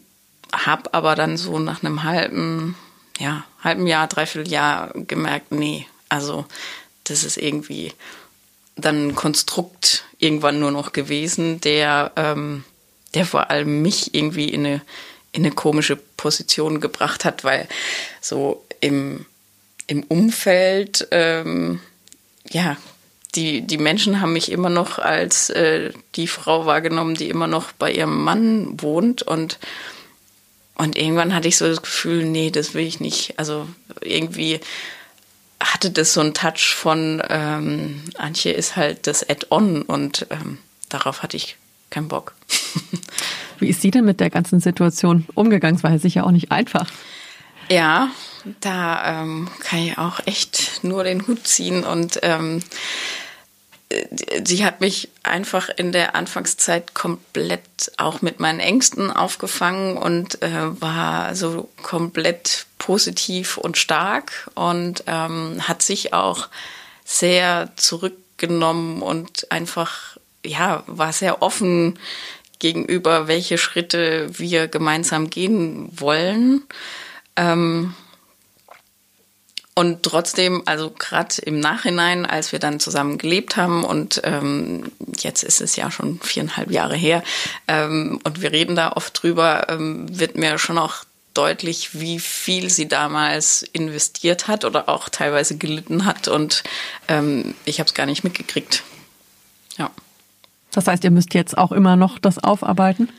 hab 0.56 0.96
aber 0.96 1.16
dann 1.16 1.38
so 1.38 1.60
nach 1.60 1.84
einem 1.84 2.04
halben, 2.04 2.76
ja, 3.20 3.44
halben 3.64 3.88
Jahr, 3.88 4.08
dreiviertel 4.08 4.52
Jahr 4.52 4.92
gemerkt, 4.94 5.52
nee, 5.52 5.88
also 6.10 6.46
das 7.04 7.24
ist 7.24 7.38
irgendwie 7.38 7.94
dann 8.76 9.10
ein 9.10 9.16
Konstrukt 9.16 10.04
irgendwann 10.20 10.60
nur 10.60 10.72
noch 10.72 10.92
gewesen, 10.92 11.62
der, 11.62 12.12
ähm, 12.16 12.64
der 13.14 13.26
vor 13.26 13.50
allem 13.50 13.82
mich 13.82 14.14
irgendwie 14.14 14.50
in 14.50 14.66
eine, 14.66 14.82
in 15.32 15.46
eine 15.46 15.54
komische 15.54 15.96
Position 15.96 16.82
gebracht 16.82 17.26
hat, 17.26 17.44
weil 17.44 17.68
so 18.22 18.66
im, 18.82 19.26
im 19.88 20.04
Umfeld, 20.04 21.08
ähm, 21.12 21.80
ja, 22.50 22.78
die, 23.36 23.62
die 23.62 23.78
Menschen 23.78 24.22
haben 24.22 24.34
mich 24.34 24.52
immer 24.52 24.70
noch 24.70 25.00
als 25.00 25.50
äh, 25.50 25.92
die 26.16 26.28
Frau 26.28 26.66
wahrgenommen, 26.66 27.16
die 27.16 27.30
immer 27.30 27.48
noch 27.48 27.72
bei 27.74 27.92
ihrem 27.92 28.24
Mann 28.24 28.82
wohnt 28.82 29.24
und 29.24 29.60
und 30.76 30.98
irgendwann 30.98 31.34
hatte 31.34 31.48
ich 31.48 31.58
so 31.58 31.68
das 31.68 31.82
Gefühl, 31.82 32.26
nee, 32.26 32.52
das 32.52 32.74
will 32.74 32.86
ich 32.86 33.00
nicht. 33.00 33.40
Also 33.40 33.68
irgendwie 34.02 34.60
hatte 35.62 35.90
das 35.90 36.14
so 36.14 36.22
einen 36.22 36.34
Touch 36.34 36.76
von 36.76 37.24
ähm, 37.30 38.04
Antje 38.18 38.52
ist 38.52 38.76
halt 38.76 39.08
das 39.08 39.28
Add-on 39.28 39.82
und 39.82 40.28
ähm, 40.30 40.60
darauf 40.90 41.24
hatte 41.24 41.38
ich 41.38 41.58
keinen 41.90 42.10
Bock. 42.10 42.36
Wie 43.60 43.70
ist 43.70 43.82
sie 43.82 43.92
denn 43.92 44.06
mit 44.06 44.20
der 44.20 44.30
ganzen 44.30 44.60
Situation 44.60 45.26
umgegangen? 45.34 45.78
Es 45.78 45.84
war 45.84 45.92
ja 45.92 46.00
sicher 46.00 46.26
auch 46.26 46.32
nicht 46.32 46.52
einfach. 46.52 46.90
Ja, 47.70 48.10
da 48.60 49.22
ähm, 49.22 49.50
kann 49.62 49.80
ich 49.80 49.98
auch 49.98 50.20
echt 50.26 50.84
nur 50.84 51.04
den 51.04 51.26
Hut 51.26 51.48
ziehen 51.48 51.84
und 51.84 52.20
ähm, 52.22 52.62
sie 54.44 54.66
hat 54.66 54.82
mich 54.82 55.10
einfach 55.24 55.70
in 55.70 55.92
der 55.92 56.16
Anfangszeit 56.16 56.94
komplett 56.94 57.92
auch 57.98 58.22
mit 58.22 58.40
meinen 58.40 58.60
Ängsten 58.60 59.12
aufgefangen 59.12 59.98
und 59.98 60.42
äh, 60.42 60.82
war 60.82 61.36
so 61.36 61.70
komplett 61.84 62.66
positiv 62.78 63.58
und 63.58 63.78
stark 63.78 64.50
und 64.56 65.04
ähm, 65.08 65.68
hat 65.68 65.82
sich 65.82 66.14
auch 66.14 66.50
sehr 67.04 67.72
zurückgenommen 67.76 69.02
und 69.02 69.52
einfach, 69.52 70.18
ja, 70.44 70.84
war 70.88 71.14
sehr 71.14 71.42
offen 71.42 72.00
gegenüber, 72.60 73.28
welche 73.28 73.58
Schritte 73.58 74.28
wir 74.40 74.68
gemeinsam 74.68 75.30
gehen 75.30 75.90
wollen. 75.92 76.64
Ähm, 77.36 77.94
und 79.78 80.04
trotzdem, 80.04 80.64
also 80.66 80.90
gerade 80.90 81.36
im 81.42 81.60
Nachhinein, 81.60 82.26
als 82.26 82.54
wir 82.54 82.60
dann 82.60 82.80
zusammen 82.80 83.18
gelebt 83.18 83.58
haben 83.58 83.84
und 83.84 84.22
ähm, 84.24 84.92
jetzt 85.20 85.44
ist 85.44 85.60
es 85.60 85.76
ja 85.76 85.92
schon 85.92 86.20
viereinhalb 86.22 86.72
Jahre 86.72 86.96
her 86.96 87.24
ähm, 87.68 88.22
und 88.24 88.42
wir 88.42 88.54
reden 88.54 88.78
da 88.78 88.94
oft 88.94 89.22
drüber, 89.22 89.68
ähm, 89.70 90.18
wird 90.18 90.38
mir 90.38 90.58
schon 90.58 90.78
auch 90.78 91.04
deutlich, 91.34 92.00
wie 92.00 92.20
viel 92.20 92.70
sie 92.70 92.88
damals 92.88 93.64
investiert 93.74 94.48
hat 94.48 94.64
oder 94.64 94.88
auch 94.88 95.10
teilweise 95.10 95.58
gelitten 95.58 96.06
hat 96.06 96.30
und 96.30 96.64
ähm, 97.10 97.54
ich 97.66 97.80
habe 97.80 97.88
es 97.88 97.94
gar 97.94 98.06
nicht 98.06 98.24
mitgekriegt. 98.24 98.84
Ja. 99.78 99.92
Das 100.72 100.88
heißt, 100.88 101.04
ihr 101.04 101.12
müsst 101.12 101.34
jetzt 101.34 101.58
auch 101.58 101.74
immer 101.74 101.98
noch 101.98 102.18
das 102.18 102.42
aufarbeiten, 102.42 103.10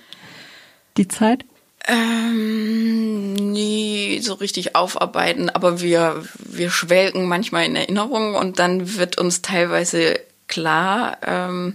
die 0.96 1.08
Zeit? 1.08 1.44
Ähm, 1.86 3.34
nie 3.34 4.20
so 4.20 4.34
richtig 4.34 4.74
aufarbeiten, 4.74 5.50
aber 5.50 5.80
wir, 5.80 6.24
wir 6.38 6.70
schwelgen 6.70 7.28
manchmal 7.28 7.64
in 7.66 7.76
Erinnerungen 7.76 8.34
und 8.34 8.58
dann 8.58 8.96
wird 8.96 9.18
uns 9.18 9.42
teilweise 9.42 10.18
klar, 10.48 11.18
ähm, 11.22 11.74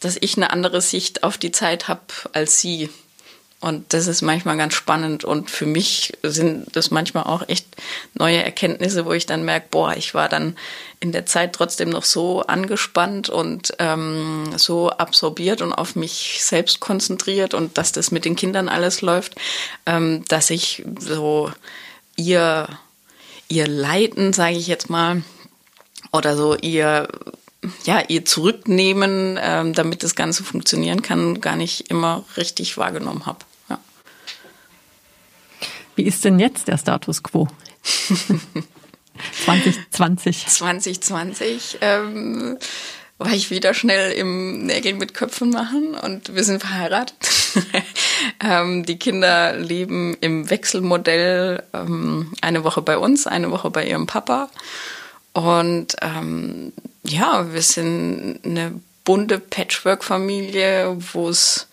dass 0.00 0.16
ich 0.20 0.36
eine 0.36 0.50
andere 0.50 0.80
Sicht 0.80 1.24
auf 1.24 1.38
die 1.38 1.52
Zeit 1.52 1.88
habe 1.88 2.02
als 2.32 2.60
sie. 2.60 2.88
Und 3.60 3.92
das 3.92 4.06
ist 4.06 4.22
manchmal 4.22 4.56
ganz 4.56 4.74
spannend. 4.74 5.24
Und 5.24 5.50
für 5.50 5.66
mich 5.66 6.12
sind 6.22 6.76
das 6.76 6.92
manchmal 6.92 7.24
auch 7.24 7.48
echt 7.48 7.66
neue 8.14 8.42
Erkenntnisse, 8.42 9.04
wo 9.04 9.12
ich 9.12 9.26
dann 9.26 9.44
merke, 9.44 9.66
boah, 9.70 9.96
ich 9.96 10.14
war 10.14 10.28
dann 10.28 10.56
in 11.00 11.10
der 11.10 11.26
Zeit 11.26 11.54
trotzdem 11.54 11.90
noch 11.90 12.04
so 12.04 12.42
angespannt 12.42 13.28
und 13.28 13.74
ähm, 13.80 14.52
so 14.56 14.90
absorbiert 14.90 15.60
und 15.60 15.72
auf 15.72 15.96
mich 15.96 16.38
selbst 16.40 16.78
konzentriert 16.78 17.52
und 17.52 17.78
dass 17.78 17.90
das 17.90 18.12
mit 18.12 18.24
den 18.24 18.36
Kindern 18.36 18.68
alles 18.68 19.00
läuft, 19.00 19.34
ähm, 19.86 20.24
dass 20.28 20.50
ich 20.50 20.84
so 21.00 21.50
ihr, 22.14 22.68
ihr 23.48 23.66
Leiden, 23.66 24.32
sage 24.32 24.56
ich 24.56 24.68
jetzt 24.68 24.88
mal, 24.88 25.22
oder 26.12 26.36
so 26.36 26.54
ihr 26.56 27.08
ja, 27.84 28.02
ihr 28.06 28.24
Zurücknehmen, 28.24 29.38
ähm, 29.42 29.72
damit 29.72 30.04
das 30.04 30.14
Ganze 30.14 30.44
funktionieren 30.44 31.02
kann, 31.02 31.40
gar 31.40 31.56
nicht 31.56 31.90
immer 31.90 32.24
richtig 32.36 32.76
wahrgenommen 32.78 33.26
habe. 33.26 33.40
Wie 35.98 36.04
ist 36.04 36.24
denn 36.24 36.38
jetzt 36.38 36.68
der 36.68 36.78
Status 36.78 37.24
quo? 37.24 37.48
2020. 39.44 40.46
2020 40.46 41.78
ähm, 41.80 42.56
war 43.18 43.32
ich 43.32 43.50
wieder 43.50 43.74
schnell 43.74 44.12
im 44.12 44.64
Nägel 44.64 44.94
mit 44.94 45.12
Köpfen 45.12 45.50
machen 45.50 45.96
und 45.96 46.36
wir 46.36 46.44
sind 46.44 46.60
verheiratet. 46.60 47.16
ähm, 48.40 48.86
die 48.86 49.00
Kinder 49.00 49.54
leben 49.56 50.16
im 50.20 50.48
Wechselmodell 50.48 51.64
ähm, 51.72 52.32
eine 52.42 52.62
Woche 52.62 52.80
bei 52.80 52.96
uns, 52.96 53.26
eine 53.26 53.50
Woche 53.50 53.70
bei 53.70 53.84
ihrem 53.84 54.06
Papa. 54.06 54.50
Und 55.32 55.96
ähm, 56.00 56.72
ja, 57.02 57.52
wir 57.52 57.62
sind 57.62 58.38
eine 58.44 58.80
bunte 59.02 59.40
Patchwork-Familie, 59.40 60.96
wo 61.12 61.28
es 61.28 61.66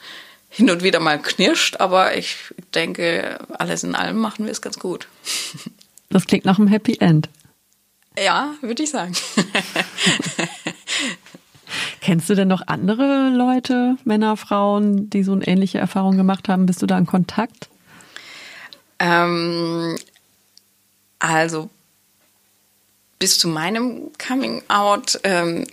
hin 0.56 0.70
und 0.70 0.84
wieder 0.84 1.02
mal 1.02 1.22
knirscht, 1.22 1.82
aber 1.82 2.16
ich 2.16 2.38
denke, 2.74 3.40
alles 3.60 3.84
in 3.84 3.94
allem 3.94 4.18
machen 4.18 4.46
wir 4.46 4.52
es 4.52 4.62
ganz 4.62 4.80
gut. 4.80 5.08
Das 6.12 6.28
klingt 6.28 6.46
nach 6.46 6.60
einem 6.60 6.68
Happy 6.68 6.98
End. 7.00 7.30
Ja, 8.18 8.54
würde 8.62 8.84
ich 8.84 8.92
sagen. 8.92 9.14
Kennst 12.00 12.30
du 12.30 12.36
denn 12.36 12.48
noch 12.48 12.62
andere 12.68 13.32
Leute, 13.36 13.98
Männer, 14.06 14.38
Frauen, 14.38 15.10
die 15.10 15.24
so 15.24 15.34
eine 15.34 15.46
ähnliche 15.46 15.80
Erfahrung 15.80 16.16
gemacht 16.16 16.48
haben? 16.48 16.68
Bist 16.68 16.82
du 16.82 16.86
da 16.86 16.98
in 16.98 17.08
Kontakt? 17.08 17.70
Ähm, 19.00 19.98
also 21.20 21.70
bis 23.20 23.40
zu 23.40 23.48
meinem 23.48 24.12
Coming 24.26 24.62
Out 24.68 25.20
ähm, 25.24 25.66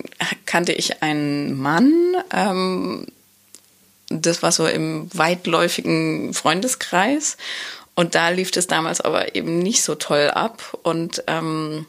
kannte 0.47 0.73
ich 0.73 1.03
einen 1.03 1.57
Mann. 1.61 1.93
Ähm, 2.33 3.07
das 4.21 4.43
war 4.43 4.53
so 4.53 4.67
im 4.67 5.09
weitläufigen 5.13 6.35
Freundeskreis. 6.35 7.37
Und 7.95 8.15
da 8.15 8.31
lief 8.31 8.51
es 8.57 8.67
damals 8.67 9.01
aber 9.01 9.35
eben 9.35 9.59
nicht 9.59 9.83
so 9.83 9.95
toll 9.95 10.31
ab. 10.31 10.79
Und, 10.83 11.25
ähm, 11.27 11.87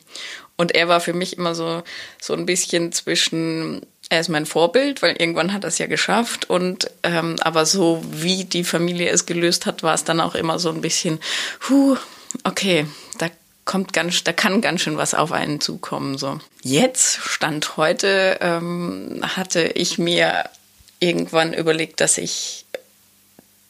und 0.57 0.75
er 0.75 0.87
war 0.87 0.99
für 0.99 1.13
mich 1.13 1.37
immer 1.37 1.55
so, 1.55 1.83
so 2.21 2.33
ein 2.33 2.45
bisschen 2.45 2.91
zwischen, 2.91 3.81
er 4.09 4.19
ist 4.19 4.29
mein 4.29 4.45
Vorbild, 4.45 5.01
weil 5.01 5.15
irgendwann 5.15 5.53
hat 5.53 5.63
er 5.63 5.69
es 5.69 5.77
ja 5.77 5.87
geschafft. 5.87 6.49
Und 6.49 6.91
ähm, 7.03 7.37
aber 7.41 7.65
so 7.65 8.03
wie 8.11 8.43
die 8.43 8.63
Familie 8.63 9.09
es 9.09 9.25
gelöst 9.25 9.65
hat, 9.65 9.81
war 9.83 9.93
es 9.93 10.03
dann 10.03 10.19
auch 10.19 10.35
immer 10.35 10.59
so 10.59 10.69
ein 10.69 10.81
bisschen, 10.81 11.19
huh, 11.69 11.97
okay, 12.43 12.85
da 13.17 13.29
kommt 13.65 13.93
ganz, 13.93 14.23
da 14.23 14.33
kann 14.33 14.59
ganz 14.59 14.81
schön 14.81 14.97
was 14.97 15.13
auf 15.13 15.31
einen 15.31 15.61
zukommen. 15.61 16.17
So. 16.17 16.39
Jetzt, 16.63 17.19
Stand 17.23 17.77
heute, 17.77 18.39
ähm, 18.41 19.21
hatte 19.23 19.63
ich 19.63 19.97
mir 19.97 20.43
irgendwann 21.03 21.53
überlegt, 21.53 21.99
dass 22.01 22.17
ich, 22.17 22.65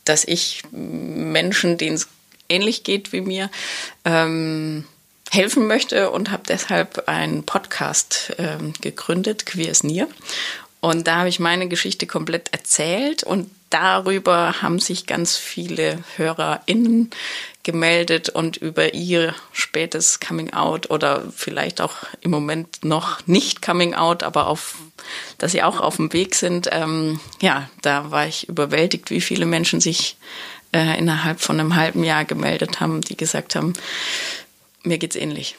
dass 0.06 0.24
ich 0.24 0.64
Menschen, 0.72 1.78
denen 1.78 1.96
es 1.96 2.08
ähnlich 2.50 2.84
geht 2.84 3.12
wie 3.12 3.22
mir, 3.22 3.50
ähm, 4.06 4.86
helfen 5.32 5.66
möchte 5.66 6.12
und 6.12 6.30
habe 6.30 6.44
deshalb 6.48 7.08
einen 7.08 7.44
Podcast 7.44 8.34
ähm, 8.38 8.74
gegründet, 8.82 9.48
Queer 9.48 9.72
is 9.72 9.84
Near. 9.84 10.08
Und 10.80 11.08
da 11.08 11.20
habe 11.20 11.30
ich 11.30 11.40
meine 11.40 11.68
Geschichte 11.68 12.06
komplett 12.06 12.54
erzählt 12.54 13.24
und 13.24 13.50
darüber 13.70 14.62
haben 14.62 14.80
sich 14.80 15.08
ganz 15.08 15.38
viele 15.38 16.04
HörerInnen 16.18 17.10
gemeldet 17.64 18.30
und 18.30 18.58
über 18.58 18.94
ihr 18.94 19.34
spätes 19.54 20.20
Coming 20.20 20.54
Out 20.54 20.90
oder 20.90 21.24
vielleicht 21.36 21.80
auch 21.80 21.96
im 22.22 22.32
Moment 22.32 22.84
noch 22.84 23.26
nicht 23.26 23.62
Coming 23.62 23.94
Out, 23.94 24.22
aber 24.22 24.48
auf, 24.48 24.76
dass 25.38 25.54
sie 25.54 25.64
auch 25.64 25.80
auf 25.80 25.96
dem 25.96 26.12
Weg 26.12 26.36
sind. 26.36 26.68
Ähm, 26.72 27.20
ja, 27.42 27.70
da 27.82 28.12
war 28.12 28.28
ich 28.28 28.50
überwältigt, 28.50 29.10
wie 29.10 29.22
viele 29.22 29.46
Menschen 29.46 29.80
sich 29.80 30.18
äh, 30.74 30.98
innerhalb 31.00 31.40
von 31.40 31.60
einem 31.60 31.76
halben 31.76 32.04
Jahr 32.04 32.26
gemeldet 32.26 32.82
haben, 32.82 33.02
die 33.02 33.16
gesagt 33.16 33.56
haben, 33.56 33.74
mir 34.84 34.98
geht's 34.98 35.16
ähnlich. 35.16 35.56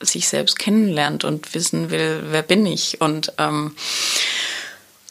sich 0.00 0.28
selbst 0.28 0.58
kennenlernt 0.58 1.24
und 1.24 1.54
wissen 1.54 1.90
will, 1.90 2.24
wer 2.28 2.42
bin 2.42 2.66
ich. 2.66 3.00
Und 3.00 3.32
ähm, 3.38 3.74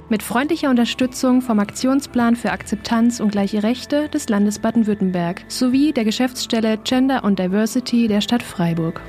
Mit 0.09 0.23
freundlicher 0.23 0.71
Unterstützung 0.71 1.43
vom 1.43 1.59
Aktionsplan 1.59 2.37
für 2.37 2.53
Akzeptanz 2.53 3.19
und 3.19 3.33
gleiche 3.33 3.65
Rechte 3.65 4.09
des 4.11 4.29
Landes 4.29 4.61
Baden-Württemberg 4.61 5.45
sowie 5.49 5.93
der 5.93 6.05
Geschäftsstelle 6.05 6.79
Gender 6.79 7.25
und 7.25 7.41
Diversity 7.41 8.07
der 8.07 8.21
Stadt 8.21 8.45
Freiburg. 8.45 9.01